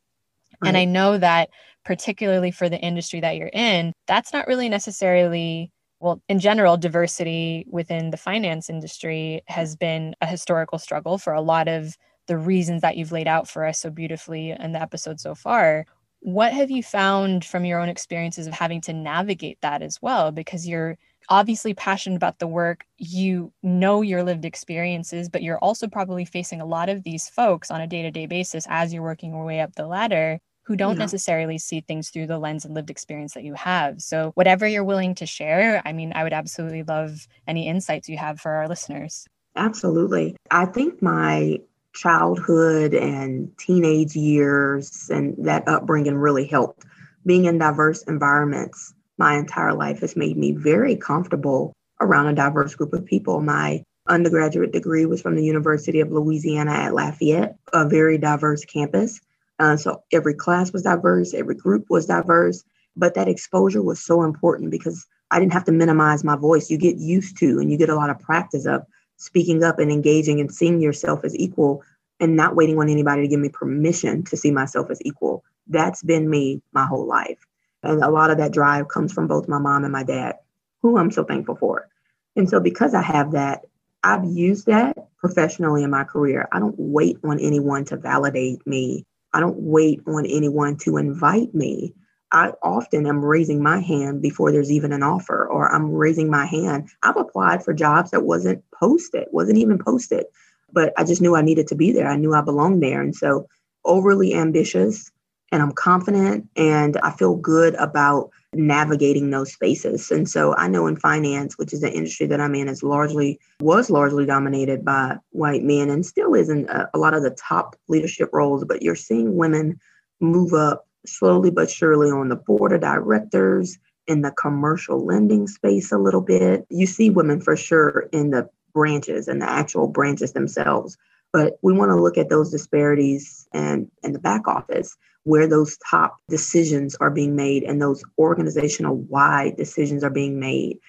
Right. 0.61 0.69
and 0.69 0.77
i 0.77 0.85
know 0.85 1.17
that 1.17 1.49
particularly 1.85 2.49
for 2.51 2.69
the 2.69 2.79
industry 2.79 3.19
that 3.19 3.35
you're 3.35 3.51
in 3.53 3.93
that's 4.07 4.33
not 4.33 4.47
really 4.47 4.69
necessarily 4.69 5.71
well 5.99 6.21
in 6.29 6.39
general 6.39 6.77
diversity 6.77 7.65
within 7.69 8.09
the 8.09 8.17
finance 8.17 8.69
industry 8.69 9.41
has 9.47 9.75
been 9.75 10.15
a 10.21 10.25
historical 10.25 10.79
struggle 10.79 11.17
for 11.17 11.33
a 11.33 11.41
lot 11.41 11.67
of 11.67 11.95
the 12.27 12.37
reasons 12.37 12.81
that 12.81 12.97
you've 12.97 13.11
laid 13.11 13.27
out 13.27 13.47
for 13.47 13.65
us 13.65 13.79
so 13.79 13.89
beautifully 13.89 14.51
in 14.51 14.71
the 14.71 14.81
episode 14.81 15.19
so 15.19 15.33
far 15.33 15.85
what 16.19 16.51
have 16.51 16.71
you 16.71 16.81
found 16.81 17.45
from 17.45 17.63
your 17.63 17.79
own 17.79 17.89
experiences 17.89 18.47
of 18.47 18.53
having 18.53 18.81
to 18.81 18.93
navigate 18.93 19.59
that 19.61 19.81
as 19.81 20.01
well 20.01 20.31
because 20.31 20.67
you're 20.67 20.97
obviously 21.29 21.73
passionate 21.73 22.15
about 22.15 22.39
the 22.39 22.47
work, 22.47 22.85
you 22.97 23.51
know 23.61 24.01
your 24.01 24.23
lived 24.23 24.45
experiences, 24.45 25.29
but 25.29 25.43
you're 25.43 25.59
also 25.59 25.87
probably 25.87 26.25
facing 26.25 26.61
a 26.61 26.65
lot 26.65 26.89
of 26.89 27.03
these 27.03 27.29
folks 27.29 27.69
on 27.69 27.81
a 27.81 27.87
day 27.87 28.01
to 28.01 28.11
day 28.11 28.25
basis 28.25 28.65
as 28.69 28.93
you're 28.93 29.03
working 29.03 29.31
your 29.31 29.45
way 29.45 29.59
up 29.59 29.75
the 29.75 29.87
ladder 29.87 30.39
who 30.63 30.75
don't 30.75 30.95
yeah. 30.95 31.03
necessarily 31.03 31.57
see 31.57 31.81
things 31.81 32.09
through 32.09 32.27
the 32.27 32.37
lens 32.37 32.65
and 32.65 32.73
lived 32.73 32.89
experience 32.89 33.33
that 33.33 33.43
you 33.43 33.53
have. 33.53 34.01
So, 34.01 34.31
whatever 34.35 34.67
you're 34.67 34.83
willing 34.83 35.15
to 35.15 35.25
share, 35.25 35.81
I 35.85 35.93
mean, 35.93 36.11
I 36.13 36.23
would 36.23 36.33
absolutely 36.33 36.83
love 36.83 37.27
any 37.47 37.67
insights 37.67 38.09
you 38.09 38.17
have 38.17 38.39
for 38.39 38.51
our 38.51 38.67
listeners. 38.67 39.25
Absolutely. 39.55 40.35
I 40.51 40.65
think 40.65 41.01
my 41.01 41.59
childhood 41.97 42.93
and 42.93 43.51
teenage 43.57 44.15
years 44.15 45.09
and 45.11 45.35
that 45.45 45.67
upbringing 45.67 46.15
really 46.15 46.45
helped. 46.45 46.85
Being 47.25 47.45
in 47.45 47.57
diverse 47.57 48.03
environments 48.03 48.93
my 49.17 49.35
entire 49.35 49.73
life 49.73 50.01
has 50.01 50.15
made 50.15 50.37
me 50.37 50.51
very 50.51 50.95
comfortable 50.95 51.73
around 51.99 52.27
a 52.27 52.35
diverse 52.35 52.75
group 52.75 52.93
of 52.93 53.05
people. 53.05 53.41
My 53.41 53.83
undergraduate 54.07 54.71
degree 54.71 55.05
was 55.05 55.21
from 55.21 55.35
the 55.35 55.43
University 55.43 55.99
of 55.99 56.11
Louisiana 56.11 56.71
at 56.71 56.93
Lafayette, 56.93 57.57
a 57.73 57.87
very 57.87 58.17
diverse 58.17 58.63
campus. 58.63 59.19
Uh, 59.59 59.75
so 59.75 60.03
every 60.13 60.35
class 60.35 60.71
was 60.71 60.83
diverse, 60.83 61.33
every 61.33 61.55
group 61.55 61.85
was 61.89 62.05
diverse, 62.05 62.63
but 62.95 63.15
that 63.15 63.27
exposure 63.27 63.81
was 63.81 64.03
so 64.03 64.23
important 64.23 64.69
because 64.69 65.05
I 65.31 65.39
didn't 65.39 65.53
have 65.53 65.65
to 65.65 65.71
minimize 65.71 66.23
my 66.23 66.35
voice. 66.35 66.69
You 66.69 66.77
get 66.77 66.97
used 66.97 67.37
to 67.39 67.59
and 67.59 67.71
you 67.71 67.77
get 67.77 67.89
a 67.89 67.95
lot 67.95 68.11
of 68.11 68.19
practice 68.19 68.65
of 68.65 68.83
speaking 69.17 69.63
up 69.63 69.79
and 69.79 69.91
engaging 69.91 70.39
and 70.39 70.53
seeing 70.53 70.79
yourself 70.81 71.23
as 71.23 71.35
equal 71.35 71.83
and 72.19 72.35
not 72.35 72.55
waiting 72.55 72.79
on 72.79 72.89
anybody 72.89 73.21
to 73.21 73.27
give 73.27 73.39
me 73.39 73.49
permission 73.49 74.23
to 74.23 74.37
see 74.37 74.51
myself 74.51 74.89
as 74.89 74.99
equal. 75.03 75.43
That's 75.67 76.01
been 76.01 76.29
me 76.29 76.61
my 76.71 76.85
whole 76.85 77.05
life. 77.05 77.45
And 77.83 78.03
a 78.03 78.09
lot 78.09 78.31
of 78.31 78.37
that 78.37 78.53
drive 78.53 78.87
comes 78.87 79.13
from 79.13 79.27
both 79.27 79.47
my 79.47 79.59
mom 79.59 79.83
and 79.83 79.91
my 79.91 80.03
dad, 80.03 80.35
who 80.81 80.97
I'm 80.97 81.11
so 81.11 81.23
thankful 81.23 81.55
for. 81.55 81.89
And 82.35 82.49
so, 82.49 82.59
because 82.59 82.93
I 82.93 83.01
have 83.01 83.31
that, 83.31 83.65
I've 84.03 84.25
used 84.25 84.67
that 84.67 84.97
professionally 85.17 85.83
in 85.83 85.89
my 85.89 86.03
career. 86.03 86.47
I 86.51 86.59
don't 86.59 86.75
wait 86.77 87.17
on 87.23 87.39
anyone 87.39 87.85
to 87.85 87.97
validate 87.97 88.65
me. 88.65 89.05
I 89.33 89.39
don't 89.39 89.57
wait 89.57 90.01
on 90.07 90.25
anyone 90.25 90.77
to 90.77 90.97
invite 90.97 91.53
me. 91.53 91.93
I 92.31 92.51
often 92.61 93.07
am 93.07 93.23
raising 93.23 93.63
my 93.63 93.79
hand 93.79 94.21
before 94.21 94.51
there's 94.51 94.71
even 94.71 94.91
an 94.91 95.03
offer, 95.03 95.47
or 95.47 95.73
I'm 95.73 95.91
raising 95.91 96.29
my 96.29 96.45
hand. 96.45 96.89
I've 97.03 97.15
applied 97.15 97.63
for 97.63 97.73
jobs 97.73 98.11
that 98.11 98.23
wasn't 98.23 98.63
posted, 98.77 99.27
wasn't 99.31 99.59
even 99.59 99.77
posted, 99.77 100.25
but 100.73 100.93
I 100.97 101.03
just 101.05 101.21
knew 101.21 101.35
I 101.35 101.41
needed 101.41 101.67
to 101.67 101.75
be 101.75 101.91
there. 101.91 102.07
I 102.07 102.17
knew 102.17 102.33
I 102.33 102.41
belonged 102.41 102.83
there. 102.83 103.01
And 103.01 103.15
so, 103.15 103.47
overly 103.85 104.33
ambitious, 104.33 105.09
and 105.53 105.61
I'm 105.61 105.71
confident, 105.71 106.49
and 106.57 106.97
I 106.97 107.11
feel 107.11 107.35
good 107.35 107.75
about 107.75 108.29
navigating 108.53 109.29
those 109.29 109.53
spaces. 109.53 110.11
And 110.11 110.29
so, 110.29 110.53
I 110.57 110.67
know 110.67 110.87
in 110.87 110.97
finance, 110.97 111.57
which 111.57 111.71
is 111.71 111.79
the 111.79 111.91
industry 111.91 112.27
that 112.27 112.41
I'm 112.41 112.55
in, 112.55 112.67
is 112.67 112.83
largely 112.83 113.39
was 113.61 113.89
largely 113.89 114.25
dominated 114.25 114.83
by 114.83 115.15
white 115.29 115.63
men, 115.63 115.89
and 115.89 116.05
still 116.05 116.33
is 116.33 116.49
in 116.49 116.67
a, 116.67 116.89
a 116.93 116.97
lot 116.97 117.13
of 117.13 117.23
the 117.23 117.31
top 117.31 117.77
leadership 117.87 118.31
roles. 118.33 118.65
But 118.65 118.81
you're 118.81 118.95
seeing 118.95 119.37
women 119.37 119.79
move 120.19 120.53
up 120.53 120.86
slowly 121.07 121.51
but 121.51 121.69
surely 121.69 122.09
on 122.09 122.29
the 122.29 122.35
board 122.35 122.73
of 122.73 122.81
directors, 122.81 123.77
in 124.07 124.21
the 124.21 124.31
commercial 124.31 125.05
lending 125.05 125.47
space 125.47 125.91
a 125.91 125.97
little 125.97 126.21
bit. 126.21 126.65
You 126.69 126.87
see 126.87 127.09
women 127.09 127.41
for 127.41 127.55
sure 127.55 128.07
in 128.11 128.31
the 128.31 128.49
branches 128.73 129.27
and 129.27 129.41
the 129.41 129.49
actual 129.49 129.87
branches 129.87 130.33
themselves. 130.33 130.97
But 131.33 131.59
we 131.61 131.73
want 131.73 131.91
to 131.91 132.01
look 132.01 132.17
at 132.17 132.29
those 132.29 132.51
disparities 132.51 133.47
and 133.51 133.91
in 134.03 134.13
the 134.13 134.19
back 134.19 134.47
office 134.47 134.95
where 135.23 135.45
those 135.45 135.77
top 135.89 136.17
decisions 136.29 136.95
are 136.95 137.09
being 137.09 137.35
made 137.35 137.63
and 137.63 137.81
those 137.81 138.01
organizational 138.17 138.95
wide 138.95 139.57
decisions 139.57 140.03
are 140.03 140.09
being 140.09 140.39
made. 140.39 140.79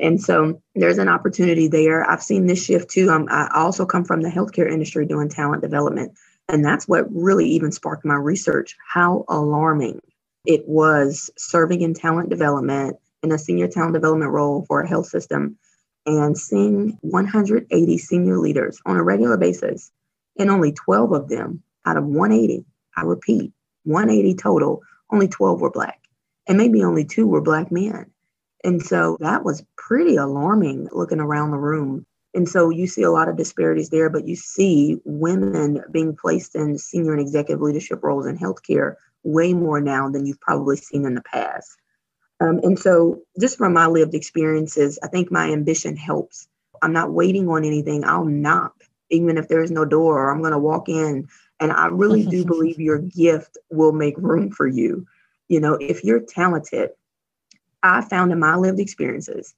And 0.00 0.22
so 0.22 0.62
there's 0.76 0.98
an 0.98 1.08
opportunity 1.08 1.66
there. 1.66 2.08
I've 2.08 2.22
seen 2.22 2.46
this 2.46 2.64
shift 2.64 2.90
too. 2.90 3.10
Um, 3.10 3.26
I 3.28 3.50
also 3.52 3.84
come 3.84 4.04
from 4.04 4.20
the 4.20 4.28
healthcare 4.28 4.70
industry 4.70 5.04
doing 5.04 5.28
talent 5.28 5.62
development. 5.62 6.12
And 6.48 6.64
that's 6.64 6.88
what 6.88 7.06
really 7.14 7.46
even 7.50 7.72
sparked 7.72 8.04
my 8.04 8.14
research 8.14 8.76
how 8.86 9.24
alarming 9.28 10.00
it 10.46 10.66
was 10.66 11.30
serving 11.36 11.82
in 11.82 11.92
talent 11.92 12.30
development 12.30 12.96
in 13.22 13.32
a 13.32 13.38
senior 13.38 13.68
talent 13.68 13.92
development 13.92 14.30
role 14.30 14.64
for 14.66 14.80
a 14.80 14.88
health 14.88 15.06
system 15.06 15.58
and 16.06 16.38
seeing 16.38 16.96
180 17.02 17.98
senior 17.98 18.38
leaders 18.38 18.80
on 18.86 18.96
a 18.96 19.02
regular 19.02 19.36
basis, 19.36 19.92
and 20.38 20.50
only 20.50 20.72
12 20.72 21.12
of 21.12 21.28
them 21.28 21.62
out 21.84 21.98
of 21.98 22.04
180, 22.04 22.64
I 22.96 23.02
repeat, 23.02 23.52
180 23.84 24.34
total, 24.34 24.82
only 25.10 25.28
12 25.28 25.60
were 25.60 25.70
Black, 25.70 26.00
and 26.46 26.56
maybe 26.56 26.82
only 26.82 27.04
two 27.04 27.26
were 27.26 27.42
Black 27.42 27.70
men. 27.70 28.10
And 28.64 28.82
so 28.82 29.18
that 29.20 29.44
was 29.44 29.64
pretty 29.76 30.16
alarming 30.16 30.88
looking 30.92 31.20
around 31.20 31.50
the 31.50 31.58
room 31.58 32.06
and 32.34 32.48
so 32.48 32.70
you 32.70 32.86
see 32.86 33.02
a 33.02 33.10
lot 33.10 33.28
of 33.28 33.36
disparities 33.36 33.88
there, 33.88 34.10
but 34.10 34.26
you 34.26 34.36
see 34.36 34.98
women 35.04 35.82
being 35.90 36.14
placed 36.14 36.54
in 36.54 36.78
senior 36.78 37.12
and 37.12 37.20
executive 37.20 37.62
leadership 37.62 38.02
roles 38.02 38.26
in 38.26 38.38
healthcare 38.38 38.96
way 39.22 39.54
more 39.54 39.80
now 39.80 40.08
than 40.08 40.26
you've 40.26 40.40
probably 40.40 40.76
seen 40.76 41.04
in 41.06 41.14
the 41.14 41.22
past. 41.22 41.76
Um, 42.40 42.60
and 42.62 42.78
so, 42.78 43.22
just 43.40 43.58
from 43.58 43.72
my 43.72 43.86
lived 43.86 44.14
experiences, 44.14 44.98
I 45.02 45.08
think 45.08 45.32
my 45.32 45.50
ambition 45.50 45.96
helps. 45.96 46.48
I'm 46.82 46.92
not 46.92 47.12
waiting 47.12 47.48
on 47.48 47.64
anything. 47.64 48.04
I'll 48.04 48.24
knock, 48.24 48.84
even 49.10 49.38
if 49.38 49.48
there's 49.48 49.72
no 49.72 49.84
door, 49.84 50.20
or 50.20 50.30
I'm 50.30 50.40
going 50.40 50.52
to 50.52 50.58
walk 50.58 50.88
in. 50.88 51.26
And 51.58 51.72
I 51.72 51.86
really 51.86 52.26
do 52.26 52.44
believe 52.46 52.78
your 52.78 52.98
gift 52.98 53.58
will 53.70 53.92
make 53.92 54.16
room 54.18 54.52
for 54.52 54.68
you. 54.68 55.06
You 55.48 55.60
know, 55.60 55.74
if 55.74 56.04
you're 56.04 56.20
talented, 56.20 56.90
I 57.82 58.02
found 58.02 58.30
in 58.30 58.38
my 58.38 58.54
lived 58.54 58.78
experiences 58.78 59.54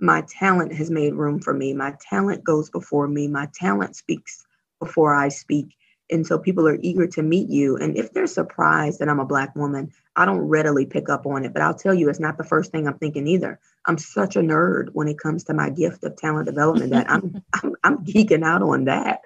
my 0.00 0.22
talent 0.22 0.72
has 0.74 0.90
made 0.90 1.14
room 1.14 1.40
for 1.40 1.54
me. 1.54 1.72
My 1.72 1.94
talent 2.00 2.44
goes 2.44 2.70
before 2.70 3.06
me. 3.06 3.28
My 3.28 3.48
talent 3.54 3.96
speaks 3.96 4.44
before 4.80 5.14
I 5.14 5.28
speak. 5.28 5.76
And 6.10 6.26
so 6.26 6.38
people 6.38 6.68
are 6.68 6.78
eager 6.82 7.06
to 7.06 7.22
meet 7.22 7.48
you. 7.48 7.76
And 7.76 7.96
if 7.96 8.12
they're 8.12 8.26
surprised 8.26 8.98
that 8.98 9.08
I'm 9.08 9.20
a 9.20 9.24
Black 9.24 9.56
woman, 9.56 9.90
I 10.16 10.26
don't 10.26 10.40
readily 10.40 10.84
pick 10.84 11.08
up 11.08 11.26
on 11.26 11.44
it. 11.44 11.52
But 11.52 11.62
I'll 11.62 11.74
tell 11.74 11.94
you, 11.94 12.10
it's 12.10 12.20
not 12.20 12.36
the 12.36 12.44
first 12.44 12.72
thing 12.72 12.86
I'm 12.86 12.98
thinking 12.98 13.26
either. 13.26 13.58
I'm 13.86 13.96
such 13.96 14.36
a 14.36 14.40
nerd 14.40 14.88
when 14.92 15.08
it 15.08 15.18
comes 15.18 15.44
to 15.44 15.54
my 15.54 15.70
gift 15.70 16.04
of 16.04 16.16
talent 16.16 16.46
development 16.46 16.90
that 16.90 17.10
I'm, 17.10 17.42
I'm, 17.54 17.74
I'm 17.82 18.04
geeking 18.04 18.44
out 18.44 18.62
on 18.62 18.84
that 18.84 19.20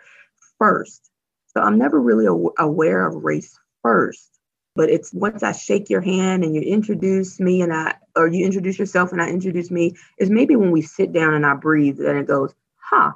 first. 0.58 1.10
So 1.56 1.60
I'm 1.60 1.78
never 1.78 2.00
really 2.00 2.26
aware 2.58 3.06
of 3.06 3.24
race 3.24 3.58
first 3.82 4.37
but 4.78 4.90
it's 4.90 5.12
once 5.12 5.42
I 5.42 5.50
shake 5.50 5.90
your 5.90 6.00
hand 6.00 6.44
and 6.44 6.54
you 6.54 6.60
introduce 6.60 7.40
me 7.40 7.62
and 7.62 7.74
I, 7.74 7.96
or 8.14 8.28
you 8.28 8.46
introduce 8.46 8.78
yourself 8.78 9.10
and 9.10 9.20
I 9.20 9.28
introduce 9.28 9.72
me, 9.72 9.96
is 10.18 10.30
maybe 10.30 10.54
when 10.54 10.70
we 10.70 10.82
sit 10.82 11.12
down 11.12 11.34
and 11.34 11.44
I 11.44 11.54
breathe 11.54 11.98
and 11.98 12.16
it 12.16 12.28
goes, 12.28 12.54
huh, 12.76 13.10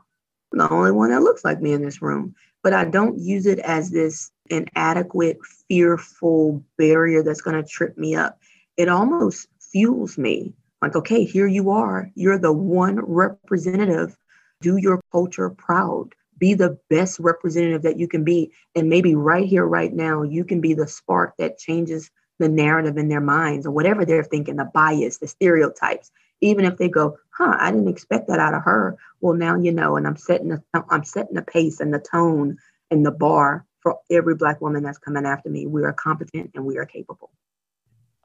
I'm 0.53 0.59
the 0.59 0.69
only 0.69 0.91
one 0.91 1.11
that 1.11 1.23
looks 1.23 1.45
like 1.45 1.61
me 1.61 1.73
in 1.73 1.81
this 1.81 2.03
room. 2.03 2.35
But 2.65 2.73
I 2.73 2.85
don't 2.85 3.17
use 3.17 3.47
it 3.47 3.61
as 3.61 3.93
this 3.93 4.33
inadequate, 4.51 5.39
fearful 5.69 6.65
barrier 6.79 7.23
that's 7.23 7.43
going 7.43 7.63
to 7.63 7.69
trip 7.69 7.97
me 7.97 8.17
up. 8.17 8.41
It 8.77 8.89
almost 8.89 9.47
fuels 9.61 10.19
me. 10.19 10.55
Like, 10.83 10.97
okay, 10.97 11.23
here 11.23 11.47
you 11.47 11.71
are. 11.71 12.11
You're 12.17 12.39
the 12.39 12.53
one 12.53 12.99
representative. 12.99 14.17
Do 14.63 14.79
your 14.79 15.01
culture 15.13 15.51
proud 15.51 16.13
be 16.43 16.55
the 16.55 16.77
best 16.91 17.21
representative 17.21 17.83
that 17.83 18.01
you 18.01 18.09
can 18.09 18.25
be. 18.25 18.51
And 18.75 18.89
maybe 18.89 19.15
right 19.15 19.47
here, 19.47 19.65
right 19.65 19.93
now, 19.93 20.25
you 20.25 20.45
can 20.45 20.61
be 20.61 20.75
the 20.75 20.89
spark 20.89 21.35
that 21.39 21.57
changes 21.57 22.11
the 22.41 22.49
narrative 22.49 22.97
in 22.97 23.09
their 23.09 23.21
minds 23.21 23.65
or 23.65 23.71
whatever 23.71 24.05
they're 24.05 24.25
thinking, 24.25 24.57
the 24.57 24.65
bias, 24.65 25.19
the 25.19 25.29
stereotypes. 25.29 26.11
Even 26.41 26.65
if 26.65 26.79
they 26.79 26.89
go, 26.89 27.17
huh, 27.31 27.57
I 27.61 27.71
didn't 27.71 27.87
expect 27.87 28.27
that 28.27 28.41
out 28.41 28.55
of 28.55 28.65
her. 28.65 28.99
Well, 29.21 29.35
now 29.35 29.57
you 29.57 29.71
know, 29.71 29.95
and 29.95 30.05
I'm 30.05 30.17
setting 30.17 30.49
the 30.49 30.61
I'm 30.91 31.05
setting 31.05 31.37
the 31.37 31.43
pace 31.43 31.79
and 31.79 31.95
the 31.95 32.01
tone 32.01 32.59
and 32.91 33.07
the 33.07 33.13
bar 33.13 33.65
for 33.79 34.01
every 34.11 34.35
black 34.35 34.61
woman 34.61 34.83
that's 34.83 34.99
coming 34.99 35.25
after 35.25 35.49
me. 35.49 35.69
We 35.69 35.85
are 35.85 35.93
competent 35.93 36.51
and 36.57 36.65
we 36.67 36.77
are 36.77 36.87
capable. 36.87 37.31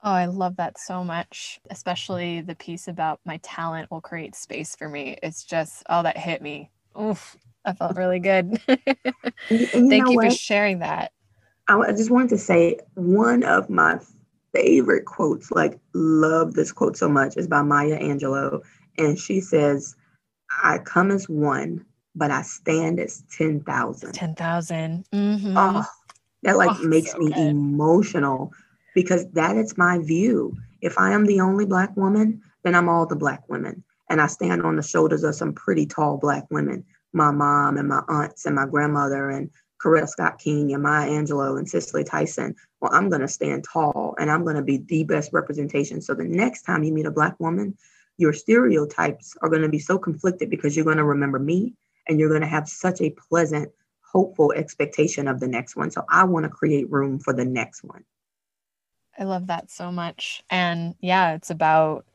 Oh, 0.03 0.11
I 0.11 0.25
love 0.25 0.55
that 0.55 0.79
so 0.79 1.03
much, 1.03 1.59
especially 1.69 2.41
the 2.41 2.55
piece 2.55 2.87
about 2.87 3.19
my 3.25 3.37
talent 3.43 3.91
will 3.91 4.01
create 4.01 4.33
space 4.33 4.75
for 4.75 4.89
me. 4.89 5.19
It's 5.21 5.43
just, 5.43 5.83
oh, 5.87 6.01
that 6.01 6.17
hit 6.17 6.41
me. 6.41 6.71
Oof, 6.99 7.37
I 7.67 7.73
felt 7.73 7.97
really 7.97 8.19
good. 8.19 8.61
you 9.49 9.67
Thank 9.67 10.09
you 10.09 10.15
what? 10.15 10.31
for 10.31 10.37
sharing 10.37 10.79
that. 10.79 11.11
I 11.67 11.91
just 11.91 12.09
wanted 12.09 12.29
to 12.29 12.37
say 12.37 12.79
one 12.93 13.43
of 13.43 13.69
my 13.69 13.99
favorite 14.53 15.05
quotes, 15.05 15.51
like 15.51 15.77
love 15.93 16.53
this 16.53 16.71
quote 16.71 16.95
so 16.95 17.09
much, 17.09 17.35
is 17.35 17.47
by 17.47 17.61
Maya 17.61 17.99
Angelou. 17.99 18.61
And 18.97 19.19
she 19.19 19.41
says, 19.41 19.95
I 20.63 20.77
come 20.77 21.11
as 21.11 21.27
one, 21.27 21.85
but 22.15 22.31
I 22.31 22.41
stand 22.43 23.01
as 23.01 23.21
10,000. 23.35 24.13
10,000. 24.13 25.05
Mm-hmm. 25.11 25.57
Oh, 25.57 25.85
that 26.43 26.57
like 26.57 26.71
oh, 26.71 26.87
makes 26.87 27.11
so 27.11 27.17
me 27.17 27.33
good. 27.33 27.37
emotional 27.37 28.53
because 28.95 29.29
that 29.31 29.57
is 29.57 29.77
my 29.77 29.99
view. 29.99 30.55
If 30.81 30.97
I 30.97 31.11
am 31.11 31.25
the 31.25 31.41
only 31.41 31.65
Black 31.65 31.95
woman, 31.97 32.41
then 32.63 32.75
I'm 32.75 32.87
all 32.87 33.05
the 33.05 33.17
Black 33.17 33.47
women. 33.49 33.83
And 34.09 34.21
I 34.21 34.27
stand 34.27 34.61
on 34.61 34.77
the 34.77 34.83
shoulders 34.83 35.25
of 35.25 35.35
some 35.35 35.51
pretty 35.51 35.85
tall 35.85 36.17
Black 36.17 36.45
women 36.49 36.85
my 37.13 37.31
mom 37.31 37.77
and 37.77 37.87
my 37.87 38.01
aunts 38.07 38.45
and 38.45 38.55
my 38.55 38.65
grandmother 38.65 39.29
and 39.29 39.49
Coretta 39.83 40.07
Scott 40.07 40.39
King 40.39 40.73
and 40.73 40.83
Maya 40.83 41.09
Angelou 41.09 41.57
and 41.57 41.69
Cicely 41.69 42.03
Tyson. 42.03 42.55
Well, 42.81 42.91
I'm 42.93 43.09
going 43.09 43.21
to 43.21 43.27
stand 43.27 43.65
tall 43.71 44.15
and 44.19 44.31
I'm 44.31 44.43
going 44.43 44.55
to 44.55 44.61
be 44.61 44.77
the 44.77 45.03
best 45.03 45.31
representation. 45.33 46.01
So 46.01 46.13
the 46.13 46.23
next 46.23 46.63
time 46.63 46.83
you 46.83 46.93
meet 46.93 47.05
a 47.05 47.11
Black 47.11 47.39
woman, 47.39 47.77
your 48.17 48.33
stereotypes 48.33 49.35
are 49.41 49.49
going 49.49 49.61
to 49.61 49.69
be 49.69 49.79
so 49.79 49.97
conflicted 49.97 50.49
because 50.49 50.75
you're 50.75 50.85
going 50.85 50.97
to 50.97 51.03
remember 51.03 51.39
me 51.39 51.75
and 52.07 52.19
you're 52.19 52.29
going 52.29 52.41
to 52.41 52.47
have 52.47 52.67
such 52.67 53.01
a 53.01 53.15
pleasant, 53.29 53.69
hopeful 54.01 54.51
expectation 54.53 55.27
of 55.27 55.39
the 55.39 55.47
next 55.47 55.75
one. 55.75 55.91
So 55.91 56.03
I 56.09 56.23
want 56.23 56.45
to 56.45 56.49
create 56.49 56.89
room 56.89 57.19
for 57.19 57.33
the 57.33 57.45
next 57.45 57.83
one. 57.83 58.03
I 59.19 59.23
love 59.23 59.47
that 59.47 59.71
so 59.71 59.91
much. 59.91 60.43
And 60.49 60.95
yeah, 60.99 61.33
it's 61.33 61.49
about 61.49 62.05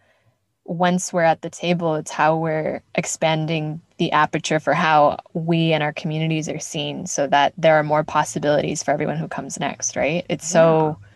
once 0.65 1.13
we're 1.13 1.23
at 1.23 1.43
the 1.43 1.51
table, 1.51 1.97
it's 1.97 2.11
how 2.11 2.37
we're 2.37 2.83
expanding 2.95 3.81
the 3.99 4.13
aperture 4.13 4.61
for 4.61 4.75
how 4.75 5.19
we 5.33 5.73
and 5.73 5.83
our 5.83 5.93
communities 5.93 6.49
are 6.49 6.59
seen 6.59 7.07
so 7.07 7.27
that 7.27 7.53
there 7.59 7.75
are 7.75 7.83
more 7.83 8.05
possibilities 8.05 8.83
for 8.83 8.91
everyone 8.91 9.17
who 9.17 9.29
comes 9.29 9.59
next, 9.59 9.97
right? 9.97 10.25
It's 10.29 10.47
so, 10.47 10.99
yeah. 11.01 11.09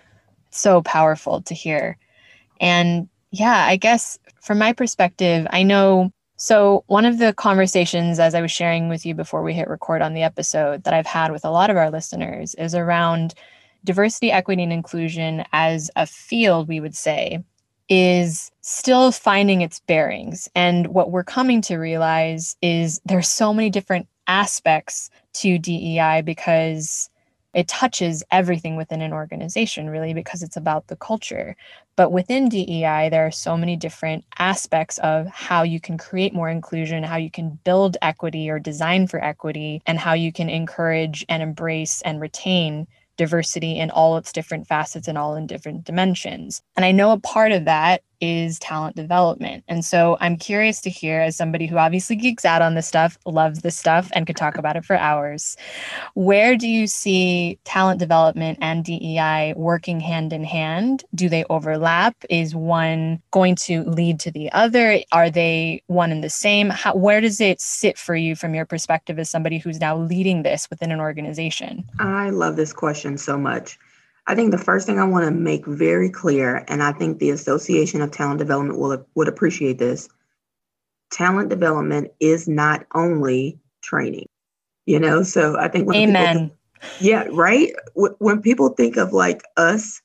so 0.51 0.83
powerful 0.83 1.43
to 1.43 1.55
hear. 1.55 1.97
And 2.61 3.09
yeah, 3.31 3.67
I 3.67 3.77
guess 3.77 4.19
from 4.41 4.59
my 4.59 4.73
perspective, 4.73 5.47
I 5.51 5.63
know. 5.63 6.13
So, 6.39 6.85
one 6.87 7.07
of 7.07 7.19
the 7.19 7.33
conversations, 7.33 8.19
as 8.19 8.35
I 8.35 8.43
was 8.43 8.51
sharing 8.51 8.91
with 8.91 9.07
you 9.07 9.15
before 9.15 9.43
we 9.43 9.55
hit 9.55 9.69
record 9.69 10.03
on 10.03 10.13
the 10.13 10.23
episode, 10.23 10.85
that 10.85 10.93
I've 10.93 11.07
had 11.07 11.33
with 11.33 11.47
a 11.47 11.51
lot 11.51 11.71
of 11.71 11.79
our 11.79 11.91
listeners 11.91 12.55
is 12.57 12.75
around 12.75 13.35
diversity, 13.85 14.31
equity, 14.31 14.63
and 14.63 14.73
inclusion 14.73 15.45
as 15.55 15.91
a 15.97 16.07
field, 16.07 16.69
we 16.69 16.79
would 16.79 16.95
say, 16.95 17.43
is 17.88 18.51
still 18.62 19.12
finding 19.12 19.61
its 19.61 19.81
bearings. 19.81 20.49
And 20.55 20.88
what 20.88 21.11
we're 21.11 21.25
coming 21.25 21.61
to 21.62 21.77
realize 21.77 22.57
is 22.62 23.01
there's 23.05 23.29
so 23.29 23.55
many 23.55 23.70
different 23.70 24.09
aspects 24.27 25.11
to 25.35 25.59
DEI 25.59 26.22
because 26.22 27.09
it 27.55 27.68
touches 27.68 28.22
everything 28.31 28.77
within 28.77 29.01
an 29.01 29.14
organization, 29.14 29.88
really, 29.88 30.12
because 30.12 30.42
it's 30.42 30.59
about 30.59 30.88
the 30.88 30.96
culture. 30.96 31.57
But 31.96 32.12
within 32.12 32.51
DEI, 32.51 33.09
there 33.09 33.27
are 33.27 33.31
so 33.31 33.57
many 33.57 33.77
different 33.77 34.27
aspects 34.38 34.99
of 34.99 35.27
how 35.29 35.62
you 35.62 35.81
can 35.81 35.96
create 35.96 36.35
more 36.35 36.51
inclusion, 36.51 37.03
how 37.03 37.16
you 37.16 37.31
can 37.31 37.59
build 37.64 37.96
equity 38.03 38.51
or 38.51 38.59
design 38.59 39.07
for 39.07 39.25
equity, 39.25 39.81
and 39.87 39.99
how 39.99 40.12
you 40.12 40.33
can 40.33 40.51
encourage 40.51 41.25
and 41.31 41.42
embrace 41.42 42.03
and 42.03 42.20
retain 42.20 42.87
diversity 43.17 43.79
in 43.79 43.91
all 43.91 44.17
its 44.17 44.33
different 44.33 44.67
facets 44.67 45.09
and 45.09 45.19
all 45.19 45.35
in 45.37 45.47
different 45.47 45.85
dimensions. 45.85 46.63
And 46.77 46.85
I 46.85 46.93
know 46.93 47.13
a 47.13 47.21
part 47.21 47.53
of 47.53 47.65
that 47.65 48.03
is 48.21 48.59
talent 48.59 48.97
development. 48.97 49.65
And 49.69 49.85
so 49.85 50.17
I'm 50.21 50.37
curious 50.37 50.81
to 50.83 50.91
hear, 50.91 51.21
as 51.21 51.37
somebody 51.37 51.67
who 51.67 51.79
obviously 51.79 52.17
geeks 52.17 52.45
out 52.45 52.63
on 52.63 52.75
this 52.75 52.87
stuff, 52.87 53.19
loves 53.27 53.61
this 53.61 53.77
stuff, 53.77 54.11
and 54.15 54.27
could 54.27 54.37
talk 54.37 54.59
about 54.59 54.77
it 54.77 54.85
for 54.85 54.97
hours, 54.97 55.57
where 56.15 56.57
do 56.57 56.69
you 56.69 56.87
see 56.87 57.59
talent 57.65 57.99
development 57.99 58.59
and 58.61 58.85
DEI 58.85 59.55
working 59.57 60.01
hand 60.01 60.33
in 60.33 60.45
hand? 60.45 61.05
Do 61.15 61.29
they 61.29 61.45
overlap? 61.51 62.17
Is 62.31 62.55
one 62.55 63.23
going 63.31 63.55
to 63.57 63.83
lead 63.85 64.21
to 64.21 64.31
the 64.31 64.51
other? 64.53 65.01
Are 65.13 65.31
they 65.31 65.83
one 65.87 66.13
and 66.13 66.23
the 66.23 66.31
same? 66.31 66.71
How, 66.71 66.95
where 66.95 67.21
does 67.21 67.41
it 67.41 67.61
sit 67.61 67.99
for 67.99 68.15
you 68.15 68.37
from 68.37 68.55
your 68.55 68.67
perspective 68.67 69.19
as 69.19 69.31
somebody 69.31 69.59
who's 69.59 69.81
now 69.81 69.97
leading 69.97 70.43
this 70.43 70.69
within 70.71 70.91
an 70.93 71.01
organization? 71.01 71.85
I 71.99 72.31
love 72.31 72.57
this 72.57 72.73
question 72.73 73.19
so 73.19 73.37
much. 73.37 73.79
I 74.27 74.35
think 74.35 74.51
the 74.51 74.59
first 74.59 74.87
thing 74.87 74.99
I 74.99 75.05
want 75.05 75.25
to 75.25 75.31
make 75.31 75.67
very 75.67 76.11
clear, 76.11 76.65
and 76.69 76.83
I 76.83 76.93
think 76.93 77.19
the 77.19 77.31
Association 77.31 78.03
of 78.03 78.11
Talent 78.11 78.39
Development 78.39 78.79
will 78.79 79.07
would 79.15 79.29
appreciate 79.29 79.79
this. 79.79 80.09
Talent 81.12 81.49
development 81.49 82.11
is 82.19 82.49
not 82.49 82.87
only 82.95 83.59
training, 83.83 84.29
you 84.85 84.99
know. 84.99 85.23
So 85.23 85.57
I 85.57 85.69
think 85.69 85.87
when 85.87 85.97
Amen. 85.97 86.51
People, 86.51 86.57
yeah, 87.01 87.27
right. 87.31 87.73
When 87.95 88.43
people 88.43 88.71
think 88.71 88.97
of 88.97 89.12
like 89.12 89.43
us, 89.57 90.03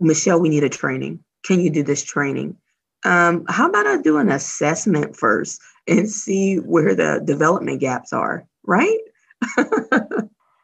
Michelle, 0.00 0.40
we 0.40 0.48
need 0.48 0.64
a 0.64 0.68
training. 0.68 1.22
Can 1.44 1.60
you 1.60 1.70
do 1.70 1.84
this 1.84 2.02
training? 2.02 2.56
Um, 3.04 3.44
how 3.48 3.68
about 3.68 3.86
I 3.86 4.00
do 4.00 4.16
an 4.16 4.30
assessment 4.30 5.16
first 5.16 5.60
and 5.86 6.10
see 6.10 6.56
where 6.56 6.94
the 6.94 7.22
development 7.24 7.80
gaps 7.80 8.12
are, 8.12 8.46
right? 8.64 8.98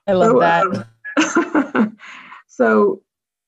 I 0.07 0.13
love 0.13 0.33
so, 0.33 0.41
that. 0.41 0.87
Um, 1.75 1.97
So, 2.51 3.01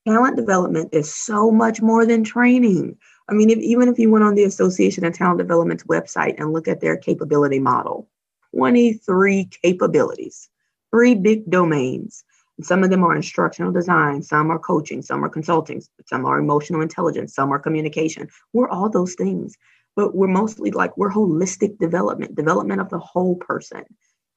talent 0.06 0.36
development 0.36 0.90
is 0.92 1.12
so 1.12 1.50
much 1.50 1.82
more 1.82 2.06
than 2.06 2.22
training. 2.22 2.96
I 3.28 3.34
mean, 3.34 3.50
if, 3.50 3.58
even 3.58 3.88
if 3.88 3.98
you 3.98 4.10
went 4.12 4.24
on 4.24 4.36
the 4.36 4.44
Association 4.44 5.04
of 5.04 5.12
Talent 5.12 5.38
Development's 5.38 5.82
website 5.84 6.36
and 6.38 6.52
look 6.52 6.68
at 6.68 6.80
their 6.80 6.96
capability 6.96 7.58
model, 7.58 8.08
23 8.54 9.48
capabilities, 9.60 10.48
three 10.92 11.16
big 11.16 11.50
domains. 11.50 12.22
And 12.56 12.64
some 12.64 12.84
of 12.84 12.90
them 12.90 13.02
are 13.02 13.16
instructional 13.16 13.72
design, 13.72 14.22
some 14.22 14.52
are 14.52 14.58
coaching, 14.58 15.02
some 15.02 15.24
are 15.24 15.28
consulting, 15.28 15.82
some 16.06 16.24
are 16.24 16.38
emotional 16.38 16.80
intelligence, 16.80 17.34
some 17.34 17.50
are 17.52 17.58
communication. 17.58 18.28
We're 18.52 18.68
all 18.68 18.88
those 18.88 19.14
things, 19.14 19.56
but 19.96 20.14
we're 20.14 20.28
mostly 20.28 20.70
like 20.70 20.96
we're 20.96 21.10
holistic 21.10 21.78
development, 21.78 22.36
development 22.36 22.80
of 22.80 22.88
the 22.88 23.00
whole 23.00 23.34
person. 23.34 23.84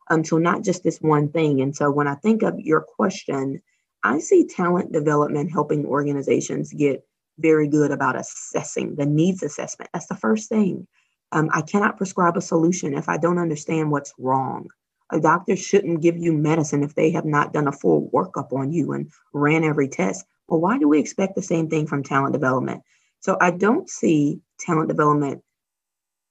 Um, 0.09 0.23
so 0.23 0.39
not 0.39 0.63
just 0.63 0.83
this 0.83 0.97
one 1.01 1.29
thing. 1.29 1.61
And 1.61 1.75
so 1.75 1.91
when 1.91 2.07
I 2.07 2.15
think 2.15 2.41
of 2.41 2.59
your 2.59 2.81
question, 2.81 3.61
I 4.05 4.19
see 4.19 4.45
talent 4.45 4.91
development 4.91 5.51
helping 5.51 5.83
organizations 5.87 6.71
get 6.71 7.03
very 7.39 7.67
good 7.67 7.89
about 7.89 8.15
assessing 8.15 8.95
the 8.95 9.05
needs 9.05 9.41
assessment. 9.41 9.89
That's 9.91 10.05
the 10.05 10.15
first 10.15 10.47
thing. 10.47 10.87
Um, 11.31 11.49
I 11.51 11.63
cannot 11.63 11.97
prescribe 11.97 12.37
a 12.37 12.41
solution 12.41 12.93
if 12.93 13.09
I 13.09 13.17
don't 13.17 13.39
understand 13.39 13.89
what's 13.89 14.13
wrong. 14.19 14.67
A 15.09 15.19
doctor 15.19 15.55
shouldn't 15.55 16.03
give 16.03 16.19
you 16.19 16.33
medicine 16.33 16.83
if 16.83 16.93
they 16.93 17.09
have 17.11 17.25
not 17.25 17.51
done 17.51 17.67
a 17.67 17.71
full 17.71 18.11
workup 18.13 18.53
on 18.53 18.71
you 18.71 18.93
and 18.93 19.11
ran 19.33 19.63
every 19.63 19.87
test. 19.87 20.23
Well, 20.47 20.61
why 20.61 20.77
do 20.77 20.87
we 20.87 20.99
expect 20.99 21.33
the 21.33 21.41
same 21.41 21.67
thing 21.67 21.87
from 21.87 22.03
talent 22.03 22.33
development? 22.33 22.83
So 23.21 23.37
I 23.41 23.49
don't 23.49 23.89
see 23.89 24.39
talent 24.59 24.87
development 24.87 25.41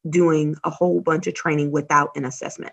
doing 0.09 0.55
a 0.63 0.71
whole 0.71 1.01
bunch 1.01 1.27
of 1.27 1.35
training 1.35 1.73
without 1.73 2.11
an 2.15 2.25
assessment. 2.25 2.73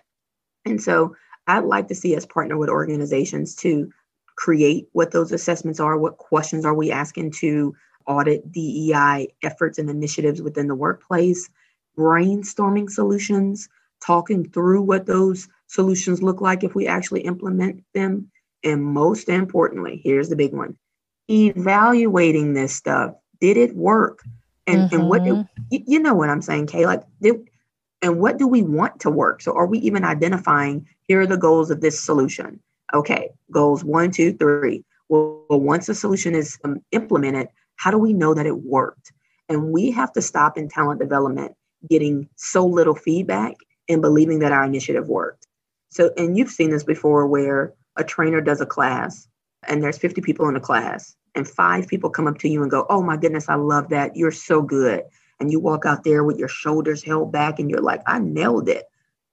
And 0.64 0.80
so 0.80 1.16
I'd 1.48 1.64
like 1.64 1.88
to 1.88 1.96
see 1.96 2.14
us 2.14 2.24
partner 2.24 2.56
with 2.56 2.68
organizations 2.68 3.56
to 3.56 3.90
create 4.36 4.88
what 4.92 5.12
those 5.12 5.32
assessments 5.32 5.80
are, 5.80 5.98
what 5.98 6.18
questions 6.18 6.64
are 6.64 6.74
we 6.74 6.90
asking 6.90 7.32
to 7.40 7.74
audit 8.06 8.50
DEI 8.50 9.28
efforts 9.42 9.78
and 9.78 9.88
initiatives 9.88 10.42
within 10.42 10.66
the 10.66 10.74
workplace, 10.74 11.48
brainstorming 11.96 12.90
solutions, 12.90 13.68
talking 14.04 14.48
through 14.48 14.82
what 14.82 15.06
those 15.06 15.48
solutions 15.68 16.22
look 16.22 16.40
like 16.40 16.64
if 16.64 16.74
we 16.74 16.86
actually 16.86 17.20
implement 17.22 17.84
them. 17.94 18.30
And 18.64 18.82
most 18.82 19.28
importantly, 19.28 20.00
here's 20.04 20.28
the 20.28 20.36
big 20.36 20.52
one 20.52 20.76
evaluating 21.30 22.52
this 22.52 22.74
stuff. 22.74 23.14
Did 23.40 23.56
it 23.56 23.74
work? 23.74 24.20
And, 24.66 24.82
mm-hmm. 24.82 24.94
and 24.94 25.08
what 25.08 25.24
do, 25.24 25.34
mm-hmm. 25.34 25.76
you 25.86 25.98
know 25.98 26.14
what 26.14 26.30
I'm 26.30 26.42
saying, 26.42 26.66
Kay? 26.66 26.86
Like, 26.86 27.02
did, 27.20 27.48
and 28.00 28.20
what 28.20 28.38
do 28.38 28.46
we 28.46 28.62
want 28.62 29.00
to 29.00 29.10
work? 29.10 29.42
So, 29.42 29.52
are 29.52 29.66
we 29.66 29.78
even 29.78 30.04
identifying 30.04 30.86
here 31.02 31.20
are 31.20 31.26
the 31.26 31.36
goals 31.36 31.70
of 31.70 31.80
this 31.80 32.00
solution? 32.00 32.60
Okay, 32.94 33.30
goals 33.50 33.84
one, 33.84 34.10
two, 34.10 34.32
three. 34.34 34.84
Well, 35.08 35.44
once 35.48 35.88
a 35.88 35.94
solution 35.94 36.34
is 36.34 36.58
um, 36.64 36.82
implemented, 36.92 37.48
how 37.76 37.90
do 37.90 37.98
we 37.98 38.12
know 38.12 38.34
that 38.34 38.46
it 38.46 38.62
worked? 38.62 39.12
And 39.48 39.72
we 39.72 39.90
have 39.90 40.12
to 40.12 40.22
stop 40.22 40.56
in 40.56 40.68
talent 40.68 41.00
development 41.00 41.54
getting 41.88 42.28
so 42.36 42.64
little 42.64 42.94
feedback 42.94 43.56
and 43.88 44.00
believing 44.00 44.38
that 44.38 44.52
our 44.52 44.64
initiative 44.64 45.08
worked. 45.08 45.46
So, 45.90 46.10
and 46.16 46.36
you've 46.38 46.50
seen 46.50 46.70
this 46.70 46.84
before 46.84 47.26
where 47.26 47.74
a 47.96 48.04
trainer 48.04 48.40
does 48.40 48.60
a 48.60 48.66
class 48.66 49.28
and 49.68 49.82
there's 49.82 49.98
50 49.98 50.20
people 50.22 50.48
in 50.48 50.54
the 50.54 50.60
class 50.60 51.14
and 51.34 51.46
five 51.46 51.88
people 51.88 52.10
come 52.10 52.26
up 52.26 52.38
to 52.38 52.48
you 52.48 52.62
and 52.62 52.70
go, 52.70 52.86
Oh 52.88 53.02
my 53.02 53.16
goodness, 53.16 53.48
I 53.48 53.56
love 53.56 53.88
that. 53.90 54.16
You're 54.16 54.30
so 54.30 54.62
good. 54.62 55.02
And 55.40 55.50
you 55.50 55.60
walk 55.60 55.84
out 55.84 56.04
there 56.04 56.24
with 56.24 56.38
your 56.38 56.48
shoulders 56.48 57.02
held 57.02 57.32
back 57.32 57.58
and 57.58 57.68
you're 57.68 57.80
like, 57.80 58.00
I 58.06 58.18
nailed 58.20 58.68
it. 58.68 58.84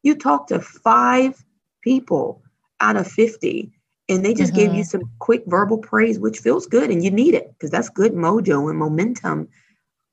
You 0.03 0.15
talk 0.15 0.47
to 0.47 0.59
five 0.59 1.43
people 1.83 2.41
out 2.81 2.97
of 2.97 3.07
50 3.07 3.71
and 4.07 4.25
they 4.25 4.33
just 4.33 4.53
mm-hmm. 4.53 4.61
gave 4.61 4.73
you 4.73 4.83
some 4.83 5.09
quick 5.19 5.43
verbal 5.47 5.77
praise 5.77 6.19
which 6.19 6.39
feels 6.39 6.65
good 6.65 6.89
and 6.89 7.03
you 7.03 7.11
need 7.11 7.33
it 7.33 7.51
because 7.53 7.69
that's 7.69 7.89
good 7.89 8.13
mojo 8.13 8.69
and 8.69 8.77
momentum. 8.77 9.47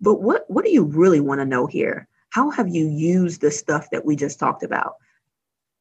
But 0.00 0.20
what 0.20 0.44
what 0.48 0.64
do 0.64 0.70
you 0.70 0.84
really 0.84 1.20
want 1.20 1.40
to 1.40 1.46
know 1.46 1.66
here? 1.66 2.08
How 2.30 2.50
have 2.50 2.68
you 2.68 2.86
used 2.86 3.40
the 3.40 3.50
stuff 3.50 3.88
that 3.92 4.04
we 4.04 4.16
just 4.16 4.38
talked 4.38 4.62
about? 4.62 4.96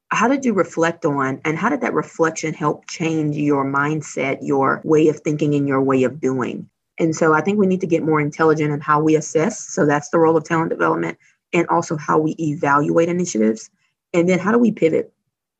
How 0.08 0.28
did 0.28 0.44
you 0.44 0.54
reflect 0.54 1.04
on 1.04 1.40
and 1.44 1.58
how 1.58 1.68
did 1.68 1.80
that 1.82 1.92
reflection 1.92 2.54
help 2.54 2.86
change 2.86 3.36
your 3.36 3.64
mindset 3.64 4.38
your 4.40 4.80
way 4.84 5.08
of 5.08 5.20
thinking 5.20 5.54
and 5.54 5.68
your 5.68 5.82
way 5.82 6.04
of 6.04 6.20
doing? 6.20 6.68
And 6.98 7.14
so 7.14 7.34
i 7.34 7.42
think 7.42 7.58
we 7.58 7.66
need 7.66 7.82
to 7.82 7.86
get 7.86 8.02
more 8.02 8.20
intelligent 8.20 8.72
in 8.72 8.80
how 8.80 9.00
we 9.00 9.16
assess 9.16 9.58
so 9.60 9.84
that's 9.84 10.08
the 10.08 10.18
role 10.18 10.36
of 10.36 10.44
talent 10.44 10.70
development 10.70 11.18
and 11.52 11.66
also 11.68 11.96
how 11.96 12.18
we 12.18 12.36
evaluate 12.38 13.08
initiatives. 13.08 13.70
And 14.12 14.28
then 14.28 14.38
how 14.38 14.52
do 14.52 14.58
we 14.58 14.70
pivot 14.72 15.12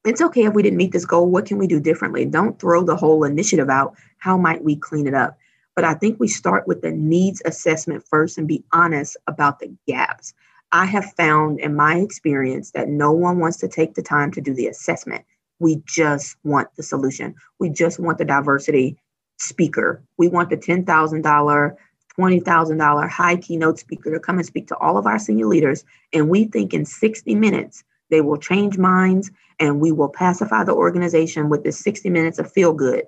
it's 0.06 0.20
okay 0.20 0.44
if 0.44 0.54
we 0.54 0.62
didn't 0.62 0.78
meet 0.78 0.92
this 0.92 1.04
goal. 1.04 1.28
What 1.28 1.46
can 1.46 1.58
we 1.58 1.66
do 1.66 1.80
differently? 1.80 2.24
Don't 2.24 2.60
throw 2.60 2.84
the 2.84 2.96
whole 2.96 3.24
initiative 3.24 3.68
out. 3.68 3.96
How 4.18 4.38
might 4.38 4.62
we 4.62 4.76
clean 4.76 5.06
it 5.06 5.14
up? 5.14 5.36
But 5.74 5.84
I 5.84 5.94
think 5.94 6.18
we 6.18 6.28
start 6.28 6.68
with 6.68 6.80
the 6.80 6.92
needs 6.92 7.42
assessment 7.44 8.04
first 8.08 8.38
and 8.38 8.46
be 8.46 8.64
honest 8.72 9.16
about 9.26 9.58
the 9.58 9.74
gaps. 9.86 10.32
I 10.70 10.86
have 10.86 11.12
found 11.14 11.58
in 11.58 11.74
my 11.74 11.96
experience 11.96 12.70
that 12.70 12.88
no 12.88 13.12
one 13.12 13.40
wants 13.40 13.56
to 13.58 13.68
take 13.68 13.94
the 13.94 14.02
time 14.02 14.30
to 14.32 14.40
do 14.40 14.54
the 14.54 14.68
assessment. 14.68 15.24
We 15.58 15.82
just 15.86 16.36
want 16.44 16.68
the 16.76 16.82
solution. 16.82 17.34
We 17.58 17.68
just 17.68 17.98
want 17.98 18.18
the 18.18 18.24
diversity 18.24 18.96
speaker. 19.38 20.02
We 20.18 20.28
want 20.28 20.50
the 20.50 20.56
$10,000, 20.56 20.86
$20,000 20.86 23.10
high 23.10 23.36
keynote 23.36 23.78
speaker 23.78 24.12
to 24.12 24.20
come 24.20 24.38
and 24.38 24.46
speak 24.46 24.68
to 24.68 24.76
all 24.76 24.96
of 24.96 25.06
our 25.06 25.18
senior 25.18 25.46
leaders. 25.46 25.84
And 26.12 26.28
we 26.28 26.44
think 26.44 26.72
in 26.72 26.84
60 26.84 27.34
minutes, 27.34 27.82
they 28.10 28.20
will 28.20 28.36
change 28.36 28.78
minds 28.78 29.30
and 29.58 29.80
we 29.80 29.92
will 29.92 30.08
pacify 30.08 30.64
the 30.64 30.74
organization 30.74 31.48
with 31.48 31.64
this 31.64 31.78
60 31.80 32.10
minutes 32.10 32.38
of 32.38 32.52
feel 32.52 32.72
good. 32.72 33.04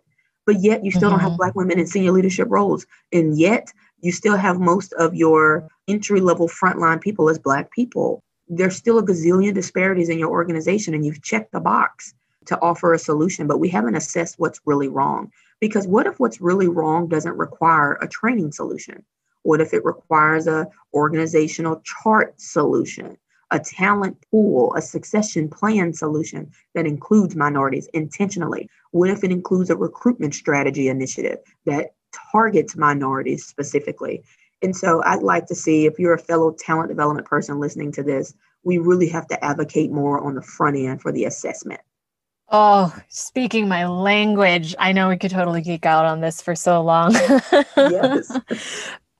But 0.47 0.61
yet 0.61 0.85
you 0.85 0.91
still 0.91 1.11
mm-hmm. 1.11 1.11
don't 1.11 1.21
have 1.21 1.31
mm-hmm. 1.31 1.37
Black 1.37 1.55
women 1.55 1.79
in 1.79 1.87
senior 1.87 2.13
leadership 2.13 2.49
roles. 2.51 2.87
And 3.13 3.39
yet 3.39 3.73
You 4.01 4.13
still 4.13 4.37
have 4.37 4.61
most 4.61 4.93
of 4.95 5.15
your 5.15 5.69
entry 5.89 6.21
level 6.21 6.49
frontline 6.49 7.01
people 7.01 7.29
as 7.29 7.39
Black 7.39 7.71
people. 7.73 8.23
There's 8.49 8.77
still 8.77 8.99
a 8.99 9.05
gazillion 9.05 9.55
disparities 9.55 10.09
in 10.09 10.19
your 10.19 10.31
organization, 10.31 10.95
and 10.95 11.05
you've 11.05 11.23
checked 11.23 11.53
the 11.53 11.61
box 11.61 12.15
to 12.47 12.59
offer 12.61 12.95
a 12.95 12.99
solution, 12.99 13.47
but 13.47 13.59
we 13.59 13.69
haven't 13.69 13.97
assessed 13.97 14.37
what's 14.39 14.61
really 14.65 14.89
wrong. 14.89 15.31
Because 15.61 15.87
what 15.87 16.07
if 16.07 16.19
what's 16.21 16.41
really 16.41 16.69
wrong 16.69 17.09
doesn't 17.09 17.37
require 17.37 17.95
a 17.95 18.09
training 18.09 18.53
solution? 18.53 19.05
What 19.43 19.61
if 19.61 19.75
it 19.75 19.85
requires 19.85 20.47
a 20.47 20.69
organizational 20.95 21.83
chart 21.85 22.41
solution, 22.41 23.19
a 23.51 23.59
talent 23.59 24.17
pool, 24.31 24.75
a 24.75 24.83
succession 24.83 25.49
plan 25.49 25.93
solution 25.93 26.51
that 26.75 26.87
includes 26.87 27.35
minorities 27.35 27.89
intentionally? 27.95 28.69
What 28.91 29.11
if 29.11 29.25
it 29.25 29.33
includes 29.33 29.71
a 29.71 29.77
recruitment 29.77 30.35
strategy 30.35 30.89
initiative 30.89 31.39
that 31.67 31.93
targets 32.33 32.77
minorities 32.77 33.47
specifically? 33.47 34.23
And 34.63 34.75
so 34.75 35.03
I'd 35.05 35.23
like 35.23 35.47
to 35.47 35.55
see 35.55 35.87
if 35.87 35.99
you're 35.99 36.15
a 36.15 36.19
fellow 36.19 36.53
talent 36.53 36.89
development 36.89 37.27
person 37.27 37.61
listening 37.61 37.93
to 37.93 38.03
this, 38.03 38.35
we 38.65 38.79
really 38.79 39.09
have 39.09 39.27
to 39.29 39.45
advocate 39.45 39.91
more 39.91 40.21
on 40.21 40.35
the 40.35 40.43
front 40.43 40.77
end 40.77 41.01
for 41.01 41.13
the 41.13 41.25
assessment. 41.25 41.81
Oh, 42.51 42.95
speaking 43.09 43.69
my 43.69 43.87
language. 43.87 44.75
I 44.79 44.93
know 44.93 45.11
we 45.11 45.19
could 45.19 45.31
totally 45.31 45.61
geek 45.61 45.85
out 45.85 46.07
on 46.07 46.21
this 46.21 46.41
for 46.41 46.55
so 46.55 46.81
long. 46.83 47.13
yes. 47.77 48.37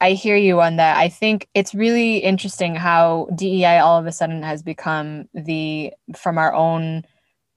I 0.01 0.13
hear 0.13 0.37
you 0.37 0.61
on 0.61 0.77
that. 0.77 0.97
I 0.97 1.09
think 1.09 1.49
it's 1.55 1.75
really 1.75 2.19
interesting 2.19 2.75
how 2.75 3.29
DEI 3.35 3.79
all 3.79 3.99
of 3.99 4.07
a 4.07 4.13
sudden 4.13 4.43
has 4.43 4.63
become 4.63 5.29
the, 5.35 5.93
from 6.17 6.39
our 6.39 6.55
own, 6.55 7.03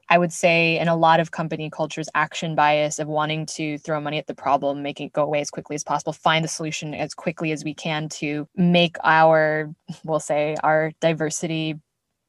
I 0.10 0.17
would 0.17 0.34
say, 0.34 0.80
in 0.80 0.88
a 0.88 0.95
lot 0.95 1.19
of 1.19 1.32
company 1.32 1.69
cultures, 1.69 2.10
action 2.15 2.56
bias 2.56 2.97
of 2.97 3.08
wanting 3.08 3.45
to 3.47 3.77
throw 3.77 4.01
money 4.01 4.17
at 4.17 4.25
the 4.25 4.34
problem, 4.34 4.82
make 4.82 4.99
it 4.99 5.13
go 5.13 5.23
away 5.23 5.41
as 5.41 5.51
quickly 5.51 5.75
as 5.75 5.84
possible, 5.84 6.13
find 6.13 6.43
the 6.43 6.49
solution 6.49 6.95
as 6.95 7.13
quickly 7.13 7.51
as 7.51 7.63
we 7.63 7.75
can 7.75 8.10
to 8.10 8.47
make 8.56 8.97
our, 9.04 9.71
we'll 10.04 10.19
say, 10.19 10.56
our 10.63 10.93
diversity 10.99 11.80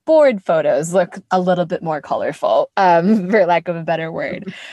board 0.05 0.42
photos 0.42 0.92
look 0.92 1.18
a 1.31 1.40
little 1.40 1.64
bit 1.64 1.83
more 1.83 2.03
colorful, 2.03 2.70
um, 2.77 3.31
for 3.31 3.46
lack 3.46 3.66
of 3.66 3.77
a 3.77 3.83
better 3.83 4.12
word. 4.12 4.53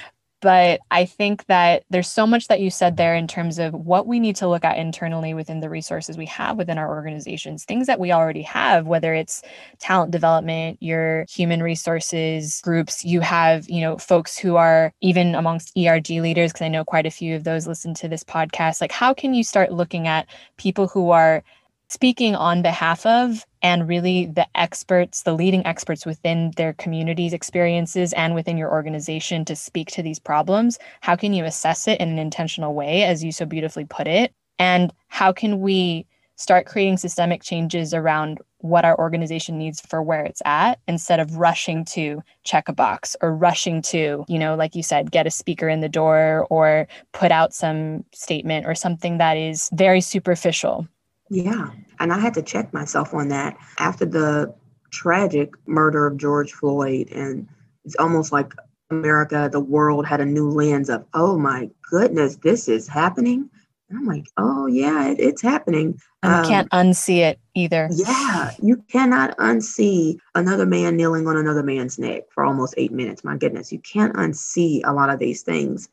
But 0.41 0.79
I 0.89 1.05
think 1.05 1.45
that 1.47 1.83
there's 1.89 2.07
so 2.07 2.25
much 2.25 2.47
that 2.47 2.61
you 2.61 2.69
said 2.69 2.95
there 2.95 3.15
in 3.15 3.27
terms 3.27 3.59
of 3.59 3.73
what 3.73 4.07
we 4.07 4.19
need 4.19 4.35
to 4.37 4.47
look 4.47 4.63
at 4.63 4.77
internally 4.77 5.33
within 5.33 5.59
the 5.59 5.69
resources 5.69 6.17
we 6.17 6.27
have 6.27 6.57
within 6.57 6.77
our 6.77 6.89
organizations, 6.89 7.65
things 7.65 7.87
that 7.87 7.99
we 7.99 8.11
already 8.11 8.41
have, 8.43 8.87
whether 8.87 9.13
it's 9.13 9.41
talent 9.79 10.11
development, 10.11 10.77
your 10.81 11.25
human 11.29 11.61
resources 11.61 12.61
groups, 12.61 13.03
you 13.03 13.19
have, 13.19 13.69
you 13.69 13.81
know, 13.81 13.97
folks 13.97 14.37
who 14.37 14.55
are 14.55 14.93
even 15.01 15.35
amongst 15.35 15.77
ERG 15.77 16.09
leaders, 16.09 16.53
because 16.53 16.65
I 16.65 16.69
know 16.69 16.85
quite 16.85 17.05
a 17.05 17.11
few 17.11 17.35
of 17.35 17.43
those 17.43 17.67
listen 17.67 17.93
to 17.95 18.07
this 18.07 18.23
podcast. 18.23 18.79
Like, 18.79 18.91
how 18.91 19.13
can 19.13 19.33
you 19.33 19.43
start 19.43 19.73
looking 19.73 20.07
at 20.07 20.27
people 20.57 20.87
who 20.87 21.09
are 21.11 21.43
speaking 21.89 22.35
on 22.35 22.61
behalf 22.61 23.05
of 23.05 23.45
and 23.61 23.87
really 23.87 24.27
the 24.27 24.47
experts, 24.55 25.23
the 25.23 25.33
leading 25.33 25.65
experts 25.65 26.05
within 26.05 26.51
their 26.55 26.73
communities' 26.73 27.33
experiences 27.33 28.13
and 28.13 28.35
within 28.35 28.57
your 28.57 28.71
organization 28.71 29.43
to 29.45 29.55
speak 29.55 29.89
to 29.91 30.03
these 30.03 30.19
problems? 30.19 30.77
How 31.01 31.15
can 31.15 31.33
you 31.33 31.45
assess 31.45 31.87
it 31.87 31.99
in 31.99 32.09
an 32.09 32.19
intentional 32.19 32.73
way, 32.73 33.03
as 33.03 33.23
you 33.23 33.31
so 33.31 33.45
beautifully 33.45 33.85
put 33.85 34.07
it? 34.07 34.31
And 34.59 34.93
how 35.07 35.33
can 35.33 35.61
we 35.61 36.05
start 36.35 36.67
creating 36.67 36.97
systemic 36.97 37.43
changes 37.43 37.93
around 37.93 38.39
what 38.59 38.85
our 38.85 38.97
organization 38.97 39.57
needs 39.57 39.81
for 39.81 40.01
where 40.01 40.23
it's 40.23 40.41
at 40.45 40.79
instead 40.87 41.19
of 41.19 41.37
rushing 41.37 41.83
to 41.83 42.21
check 42.43 42.69
a 42.69 42.73
box 42.73 43.15
or 43.21 43.35
rushing 43.35 43.81
to, 43.81 44.23
you 44.27 44.39
know, 44.39 44.55
like 44.55 44.75
you 44.75 44.83
said, 44.83 45.11
get 45.11 45.27
a 45.27 45.31
speaker 45.31 45.67
in 45.67 45.81
the 45.81 45.89
door 45.89 46.45
or 46.49 46.87
put 47.13 47.31
out 47.31 47.53
some 47.53 48.05
statement 48.13 48.65
or 48.65 48.75
something 48.75 49.17
that 49.17 49.37
is 49.37 49.69
very 49.73 50.01
superficial 50.01 50.87
yeah. 51.29 51.71
And 51.99 52.11
I 52.13 52.19
had 52.19 52.33
to 52.35 52.41
check 52.41 52.73
myself 52.73 53.13
on 53.13 53.27
that 53.29 53.57
after 53.77 54.05
the 54.05 54.53
tragic 54.91 55.53
murder 55.67 56.07
of 56.07 56.17
George 56.17 56.53
Floyd. 56.53 57.09
And 57.11 57.47
it's 57.85 57.95
almost 57.95 58.31
like 58.31 58.53
America, 58.89 59.49
the 59.51 59.59
world 59.59 60.05
had 60.05 60.21
a 60.21 60.25
new 60.25 60.49
lens 60.49 60.89
of, 60.89 61.05
oh 61.13 61.37
my 61.37 61.69
goodness, 61.89 62.37
this 62.37 62.67
is 62.67 62.87
happening. 62.87 63.49
And 63.89 63.97
I'm 63.97 64.05
like, 64.05 64.27
oh 64.37 64.67
yeah, 64.67 65.07
it, 65.09 65.19
it's 65.19 65.41
happening. 65.41 65.99
And 66.21 66.33
um, 66.33 66.43
you 66.43 66.49
can't 66.49 66.69
unsee 66.69 67.19
it 67.19 67.39
either. 67.55 67.89
Yeah, 67.91 68.51
you 68.61 68.83
cannot 68.91 69.35
unsee 69.37 70.17
another 70.35 70.65
man 70.65 70.95
kneeling 70.95 71.27
on 71.27 71.37
another 71.37 71.63
man's 71.63 71.97
neck 71.97 72.23
for 72.31 72.45
almost 72.45 72.75
eight 72.77 72.91
minutes. 72.91 73.23
My 73.23 73.37
goodness, 73.37 73.71
you 73.71 73.79
can't 73.79 74.13
unsee 74.13 74.81
a 74.83 74.93
lot 74.93 75.09
of 75.09 75.19
these 75.19 75.41
things. 75.41 75.89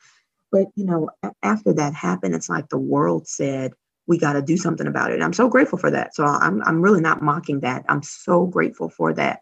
But 0.53 0.67
you 0.75 0.85
know, 0.85 1.11
after 1.43 1.73
that 1.75 1.95
happened, 1.95 2.35
it's 2.35 2.49
like 2.51 2.69
the 2.69 2.79
world 2.79 3.27
said, 3.27 3.73
we 4.07 4.19
got 4.19 4.35
to 4.35 4.43
do 4.43 4.57
something 4.57 4.87
about 4.87 5.13
it. 5.13 5.23
I'm 5.23 5.33
so 5.33 5.49
grateful 5.49 5.79
for 5.79 5.91
that. 5.91 6.15
So 6.15 6.25
I'm 6.25 6.63
I'm 6.63 6.83
really 6.83 7.01
not 7.01 7.23
mocking 7.23 7.61
that. 7.61 7.85
I'm 7.89 8.03
so 8.03 8.47
grateful 8.47 8.89
for 8.89 9.13
that. 9.15 9.41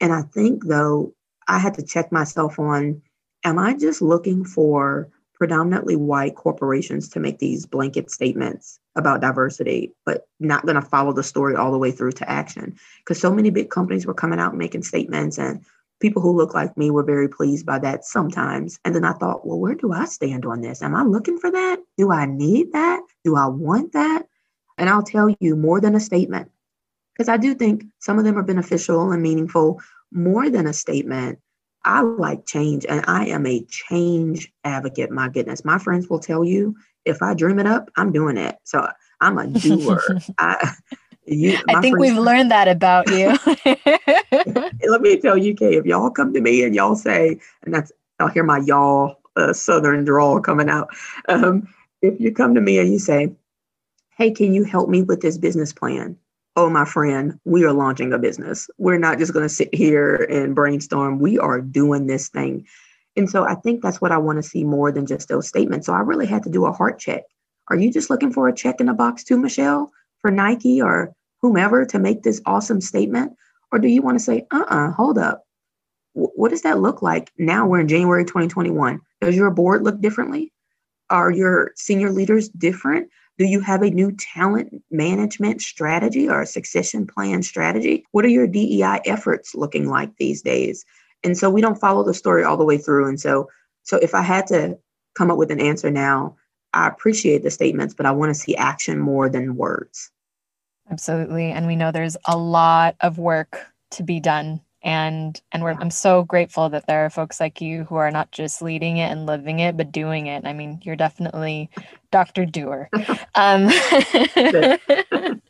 And 0.00 0.12
I 0.12 0.22
think 0.22 0.66
though 0.66 1.14
I 1.48 1.58
had 1.58 1.74
to 1.74 1.82
check 1.82 2.12
myself 2.12 2.58
on 2.58 3.02
am 3.44 3.58
I 3.58 3.74
just 3.74 4.02
looking 4.02 4.44
for 4.44 5.08
predominantly 5.34 5.94
white 5.94 6.34
corporations 6.34 7.08
to 7.08 7.20
make 7.20 7.38
these 7.38 7.64
blanket 7.64 8.10
statements 8.10 8.80
about 8.96 9.20
diversity, 9.20 9.94
but 10.04 10.26
not 10.40 10.66
going 10.66 10.74
to 10.74 10.82
follow 10.82 11.12
the 11.12 11.22
story 11.22 11.54
all 11.54 11.70
the 11.70 11.78
way 11.78 11.92
through 11.92 12.12
to 12.12 12.28
action? 12.28 12.76
Because 12.98 13.20
so 13.20 13.32
many 13.32 13.50
big 13.50 13.70
companies 13.70 14.06
were 14.06 14.14
coming 14.14 14.40
out 14.40 14.56
making 14.56 14.82
statements 14.82 15.38
and 15.38 15.64
people 16.00 16.22
who 16.22 16.36
look 16.36 16.54
like 16.54 16.76
me 16.76 16.90
were 16.90 17.02
very 17.02 17.28
pleased 17.28 17.66
by 17.66 17.78
that 17.80 18.04
sometimes. 18.04 18.78
And 18.84 18.94
then 18.94 19.04
I 19.04 19.12
thought, 19.12 19.46
well, 19.46 19.58
where 19.58 19.74
do 19.74 19.92
I 19.92 20.04
stand 20.04 20.46
on 20.46 20.60
this? 20.60 20.82
Am 20.82 20.94
I 20.94 21.02
looking 21.02 21.38
for 21.38 21.50
that? 21.50 21.78
Do 21.96 22.12
I 22.12 22.26
need 22.26 22.72
that? 22.72 23.00
Do 23.24 23.36
I 23.36 23.46
want 23.46 23.92
that? 23.92 24.26
And 24.76 24.88
I'll 24.88 25.02
tell 25.02 25.34
you 25.40 25.56
more 25.56 25.80
than 25.80 25.94
a 25.94 26.00
statement, 26.00 26.50
because 27.12 27.28
I 27.28 27.36
do 27.36 27.54
think 27.54 27.84
some 27.98 28.18
of 28.18 28.24
them 28.24 28.38
are 28.38 28.44
beneficial 28.44 29.10
and 29.10 29.22
meaningful 29.22 29.80
more 30.12 30.48
than 30.50 30.66
a 30.66 30.72
statement. 30.72 31.40
I 31.84 32.02
like 32.02 32.46
change 32.46 32.86
and 32.88 33.04
I 33.06 33.26
am 33.26 33.46
a 33.46 33.64
change 33.64 34.52
advocate. 34.64 35.10
My 35.10 35.28
goodness, 35.28 35.64
my 35.64 35.78
friends 35.78 36.08
will 36.08 36.18
tell 36.20 36.44
you 36.44 36.76
if 37.04 37.22
I 37.22 37.34
dream 37.34 37.58
it 37.58 37.66
up, 37.66 37.90
I'm 37.96 38.12
doing 38.12 38.36
it. 38.36 38.56
So 38.64 38.88
I'm 39.20 39.38
a 39.38 39.46
doer. 39.46 40.20
I, 40.38 40.74
you, 41.30 41.58
I 41.68 41.80
think 41.80 41.98
we've 41.98 42.16
learned 42.16 42.50
that 42.50 42.68
about 42.68 43.08
you. 43.10 43.36
Let 44.88 45.00
me 45.00 45.18
tell 45.18 45.36
you, 45.36 45.54
Kay, 45.54 45.76
if 45.76 45.86
y'all 45.86 46.10
come 46.10 46.32
to 46.32 46.40
me 46.40 46.62
and 46.64 46.74
y'all 46.74 46.96
say, 46.96 47.38
and 47.62 47.74
that's, 47.74 47.92
I'll 48.18 48.28
hear 48.28 48.44
my 48.44 48.58
y'all 48.58 49.16
uh, 49.36 49.52
Southern 49.52 50.04
drawl 50.04 50.40
coming 50.40 50.68
out. 50.68 50.88
Um, 51.28 51.68
if 52.02 52.20
you 52.20 52.32
come 52.32 52.54
to 52.54 52.60
me 52.60 52.78
and 52.78 52.92
you 52.92 52.98
say, 52.98 53.32
hey, 54.16 54.30
can 54.30 54.52
you 54.52 54.64
help 54.64 54.88
me 54.88 55.02
with 55.02 55.20
this 55.20 55.38
business 55.38 55.72
plan? 55.72 56.16
Oh, 56.56 56.68
my 56.68 56.84
friend, 56.84 57.38
we 57.44 57.64
are 57.64 57.72
launching 57.72 58.12
a 58.12 58.18
business. 58.18 58.68
We're 58.78 58.98
not 58.98 59.18
just 59.18 59.32
going 59.32 59.44
to 59.44 59.48
sit 59.48 59.72
here 59.72 60.16
and 60.16 60.56
brainstorm. 60.56 61.20
We 61.20 61.38
are 61.38 61.60
doing 61.60 62.06
this 62.06 62.28
thing. 62.28 62.66
And 63.16 63.30
so 63.30 63.44
I 63.44 63.54
think 63.54 63.82
that's 63.82 64.00
what 64.00 64.12
I 64.12 64.18
want 64.18 64.42
to 64.42 64.48
see 64.48 64.64
more 64.64 64.90
than 64.90 65.06
just 65.06 65.28
those 65.28 65.46
statements. 65.46 65.86
So 65.86 65.92
I 65.92 66.00
really 66.00 66.26
had 66.26 66.42
to 66.44 66.50
do 66.50 66.66
a 66.66 66.72
heart 66.72 66.98
check. 66.98 67.24
Are 67.68 67.76
you 67.76 67.92
just 67.92 68.10
looking 68.10 68.32
for 68.32 68.48
a 68.48 68.54
check 68.54 68.80
in 68.80 68.86
the 68.86 68.94
box 68.94 69.22
too, 69.22 69.38
Michelle, 69.38 69.90
for 70.20 70.30
Nike 70.30 70.80
or 70.80 71.14
whomever 71.42 71.84
to 71.86 71.98
make 71.98 72.22
this 72.22 72.40
awesome 72.46 72.80
statement? 72.80 73.32
Or 73.72 73.78
do 73.78 73.88
you 73.88 74.02
want 74.02 74.18
to 74.18 74.24
say, 74.24 74.46
uh 74.50 74.64
uh-uh, 74.68 74.88
uh 74.88 74.92
hold 74.92 75.18
up. 75.18 75.44
W- 76.14 76.32
what 76.34 76.50
does 76.50 76.62
that 76.62 76.80
look 76.80 77.02
like? 77.02 77.30
Now 77.38 77.66
we're 77.66 77.80
in 77.80 77.88
January 77.88 78.24
2021. 78.24 79.00
Does 79.20 79.36
your 79.36 79.50
board 79.50 79.82
look 79.82 80.00
differently? 80.00 80.52
Are 81.10 81.30
your 81.30 81.72
senior 81.76 82.10
leaders 82.10 82.48
different? 82.48 83.08
Do 83.38 83.44
you 83.44 83.60
have 83.60 83.82
a 83.82 83.90
new 83.90 84.12
talent 84.12 84.82
management 84.90 85.62
strategy 85.62 86.28
or 86.28 86.42
a 86.42 86.46
succession 86.46 87.06
plan 87.06 87.42
strategy? 87.42 88.04
What 88.10 88.24
are 88.24 88.28
your 88.28 88.48
DEI 88.48 89.00
efforts 89.06 89.54
looking 89.54 89.88
like 89.88 90.16
these 90.16 90.42
days? 90.42 90.84
And 91.22 91.38
so 91.38 91.48
we 91.48 91.60
don't 91.60 91.80
follow 91.80 92.04
the 92.04 92.14
story 92.14 92.42
all 92.42 92.56
the 92.56 92.64
way 92.64 92.78
through. 92.78 93.08
And 93.08 93.20
so, 93.20 93.48
so 93.84 93.96
if 93.98 94.14
I 94.14 94.22
had 94.22 94.46
to 94.48 94.76
come 95.16 95.30
up 95.30 95.38
with 95.38 95.50
an 95.50 95.60
answer 95.60 95.90
now, 95.90 96.36
I 96.74 96.88
appreciate 96.88 97.42
the 97.42 97.50
statements, 97.50 97.94
but 97.94 98.06
I 98.06 98.10
want 98.10 98.30
to 98.30 98.34
see 98.34 98.56
action 98.56 98.98
more 98.98 99.28
than 99.28 99.56
words. 99.56 100.10
Absolutely. 100.90 101.50
And 101.50 101.66
we 101.66 101.76
know 101.76 101.92
there's 101.92 102.16
a 102.26 102.36
lot 102.36 102.96
of 103.00 103.18
work 103.18 103.66
to 103.92 104.02
be 104.02 104.20
done. 104.20 104.60
And 104.82 105.40
and 105.50 105.62
we're 105.62 105.72
I'm 105.72 105.90
so 105.90 106.22
grateful 106.22 106.68
that 106.70 106.86
there 106.86 107.04
are 107.04 107.10
folks 107.10 107.40
like 107.40 107.60
you 107.60 107.84
who 107.84 107.96
are 107.96 108.12
not 108.12 108.30
just 108.30 108.62
leading 108.62 108.98
it 108.98 109.10
and 109.10 109.26
living 109.26 109.58
it, 109.58 109.76
but 109.76 109.90
doing 109.90 110.28
it. 110.28 110.46
I 110.46 110.52
mean, 110.52 110.80
you're 110.84 110.94
definitely 110.96 111.68
Dr. 112.12 112.46
Doer. 112.46 112.88
um, 113.34 113.68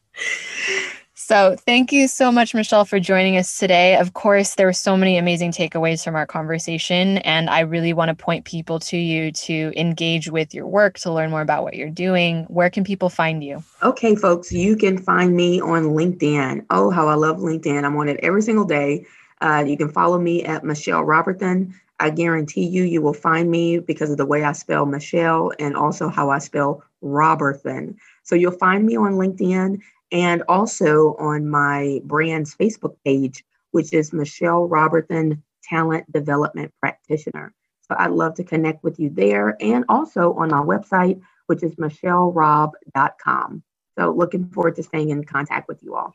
So, 1.28 1.56
thank 1.58 1.92
you 1.92 2.08
so 2.08 2.32
much, 2.32 2.54
Michelle, 2.54 2.86
for 2.86 2.98
joining 2.98 3.36
us 3.36 3.58
today. 3.58 3.96
Of 3.96 4.14
course, 4.14 4.54
there 4.54 4.64
were 4.64 4.72
so 4.72 4.96
many 4.96 5.18
amazing 5.18 5.52
takeaways 5.52 6.02
from 6.02 6.14
our 6.14 6.24
conversation, 6.24 7.18
and 7.18 7.50
I 7.50 7.60
really 7.60 7.92
want 7.92 8.08
to 8.08 8.14
point 8.14 8.46
people 8.46 8.80
to 8.80 8.96
you 8.96 9.30
to 9.32 9.70
engage 9.76 10.30
with 10.30 10.54
your 10.54 10.66
work, 10.66 10.98
to 11.00 11.12
learn 11.12 11.28
more 11.28 11.42
about 11.42 11.64
what 11.64 11.74
you're 11.74 11.90
doing. 11.90 12.44
Where 12.44 12.70
can 12.70 12.82
people 12.82 13.10
find 13.10 13.44
you? 13.44 13.62
Okay, 13.82 14.16
folks, 14.16 14.50
you 14.52 14.74
can 14.74 14.96
find 14.96 15.36
me 15.36 15.60
on 15.60 15.88
LinkedIn. 15.88 16.64
Oh, 16.70 16.88
how 16.88 17.08
I 17.08 17.14
love 17.14 17.36
LinkedIn. 17.40 17.84
I'm 17.84 17.94
on 17.98 18.08
it 18.08 18.20
every 18.22 18.40
single 18.40 18.64
day. 18.64 19.04
Uh, 19.42 19.62
you 19.66 19.76
can 19.76 19.90
follow 19.90 20.18
me 20.18 20.44
at 20.44 20.64
Michelle 20.64 21.04
Robertson. 21.04 21.78
I 22.00 22.08
guarantee 22.08 22.66
you, 22.66 22.84
you 22.84 23.02
will 23.02 23.12
find 23.12 23.50
me 23.50 23.80
because 23.80 24.10
of 24.10 24.16
the 24.16 24.24
way 24.24 24.44
I 24.44 24.52
spell 24.52 24.86
Michelle 24.86 25.52
and 25.58 25.76
also 25.76 26.08
how 26.08 26.30
I 26.30 26.38
spell 26.38 26.82
Robertson. 27.02 27.98
So 28.22 28.34
you'll 28.34 28.52
find 28.52 28.86
me 28.86 28.96
on 28.96 29.12
LinkedIn 29.12 29.82
and 30.12 30.42
also 30.48 31.14
on 31.18 31.48
my 31.48 32.00
brand's 32.04 32.54
Facebook 32.54 32.96
page, 33.04 33.44
which 33.72 33.92
is 33.92 34.12
Michelle 34.12 34.66
Robertson 34.66 35.42
Talent 35.62 36.10
Development 36.12 36.72
Practitioner. 36.80 37.54
So 37.82 37.96
I'd 37.98 38.10
love 38.10 38.34
to 38.34 38.44
connect 38.44 38.84
with 38.84 38.98
you 38.98 39.10
there 39.10 39.56
and 39.60 39.84
also 39.88 40.34
on 40.34 40.50
my 40.50 40.60
website, 40.60 41.20
which 41.46 41.62
is 41.62 41.74
michellerob.com. 41.76 43.62
So 43.98 44.10
looking 44.12 44.48
forward 44.50 44.76
to 44.76 44.82
staying 44.82 45.10
in 45.10 45.24
contact 45.24 45.68
with 45.68 45.82
you 45.82 45.94
all. 45.96 46.14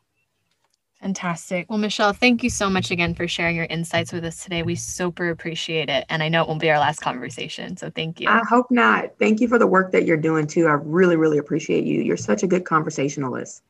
Fantastic. 1.02 1.70
Well, 1.70 1.80
Michelle, 1.80 2.14
thank 2.14 2.44
you 2.44 2.50
so 2.50 2.70
much 2.70 2.90
again 2.90 3.14
for 3.14 3.28
sharing 3.28 3.58
your 3.58 3.66
insights 3.66 4.14
with 4.14 4.24
us 4.24 4.42
today. 4.42 4.64
We 4.64 4.76
super 4.76 5.30
appreciate 5.30 5.90
it. 5.90 6.06
And 6.08 6.24
I 6.24 6.30
know 6.30 6.44
it 6.44 6.48
won't 6.48 6.62
be 6.62 6.70
our 6.70 6.80
last 6.80 7.02
conversation. 7.02 7.76
So 7.76 7.90
thank 7.90 8.22
you. 8.22 8.30
I 8.30 8.42
hope 8.48 8.72
not. 8.72 9.18
Thank 9.20 9.42
you 9.42 9.50
for 9.50 9.60
the 9.60 9.68
work 9.68 9.92
that 9.92 10.06
you're 10.06 10.16
doing 10.16 10.48
too. 10.48 10.68
I 10.68 10.74
really, 10.82 11.18
really 11.18 11.40
appreciate 11.40 11.84
you. 11.84 12.02
You're 12.02 12.16
such 12.16 12.44
a 12.44 12.48
good 12.48 12.64
conversationalist. 12.64 13.64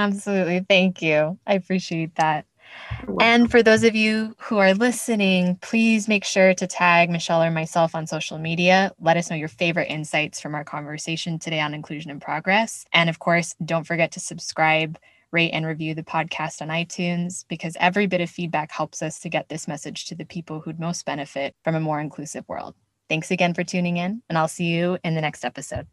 Absolutely. 0.00 0.64
Thank 0.66 1.02
you. 1.02 1.38
I 1.46 1.54
appreciate 1.54 2.14
that. 2.16 2.46
And 3.20 3.50
for 3.50 3.62
those 3.62 3.84
of 3.84 3.94
you 3.94 4.34
who 4.38 4.56
are 4.58 4.72
listening, 4.72 5.56
please 5.60 6.08
make 6.08 6.24
sure 6.24 6.54
to 6.54 6.66
tag 6.66 7.10
Michelle 7.10 7.42
or 7.42 7.50
myself 7.50 7.94
on 7.94 8.06
social 8.06 8.38
media. 8.38 8.92
Let 8.98 9.18
us 9.18 9.28
know 9.28 9.36
your 9.36 9.48
favorite 9.48 9.90
insights 9.90 10.40
from 10.40 10.54
our 10.54 10.64
conversation 10.64 11.38
today 11.38 11.60
on 11.60 11.74
Inclusion 11.74 12.10
in 12.10 12.18
Progress. 12.18 12.86
And 12.92 13.10
of 13.10 13.18
course, 13.18 13.54
don't 13.64 13.86
forget 13.86 14.12
to 14.12 14.20
subscribe 14.20 14.98
rate 15.32 15.50
and 15.50 15.66
review 15.66 15.94
the 15.94 16.02
podcast 16.02 16.62
on 16.62 16.68
iTunes 16.68 17.44
because 17.48 17.76
every 17.78 18.06
bit 18.06 18.22
of 18.22 18.30
feedback 18.30 18.72
helps 18.72 19.02
us 19.02 19.18
to 19.20 19.28
get 19.28 19.48
this 19.48 19.68
message 19.68 20.06
to 20.06 20.14
the 20.14 20.24
people 20.24 20.60
who'd 20.60 20.80
most 20.80 21.04
benefit 21.04 21.54
from 21.62 21.74
a 21.74 21.80
more 21.80 22.00
inclusive 22.00 22.48
world. 22.48 22.74
Thanks 23.08 23.30
again 23.30 23.54
for 23.54 23.64
tuning 23.64 23.96
in, 23.98 24.22
and 24.28 24.38
I'll 24.38 24.48
see 24.48 24.66
you 24.66 24.98
in 25.04 25.14
the 25.14 25.20
next 25.20 25.44
episode. 25.44 25.86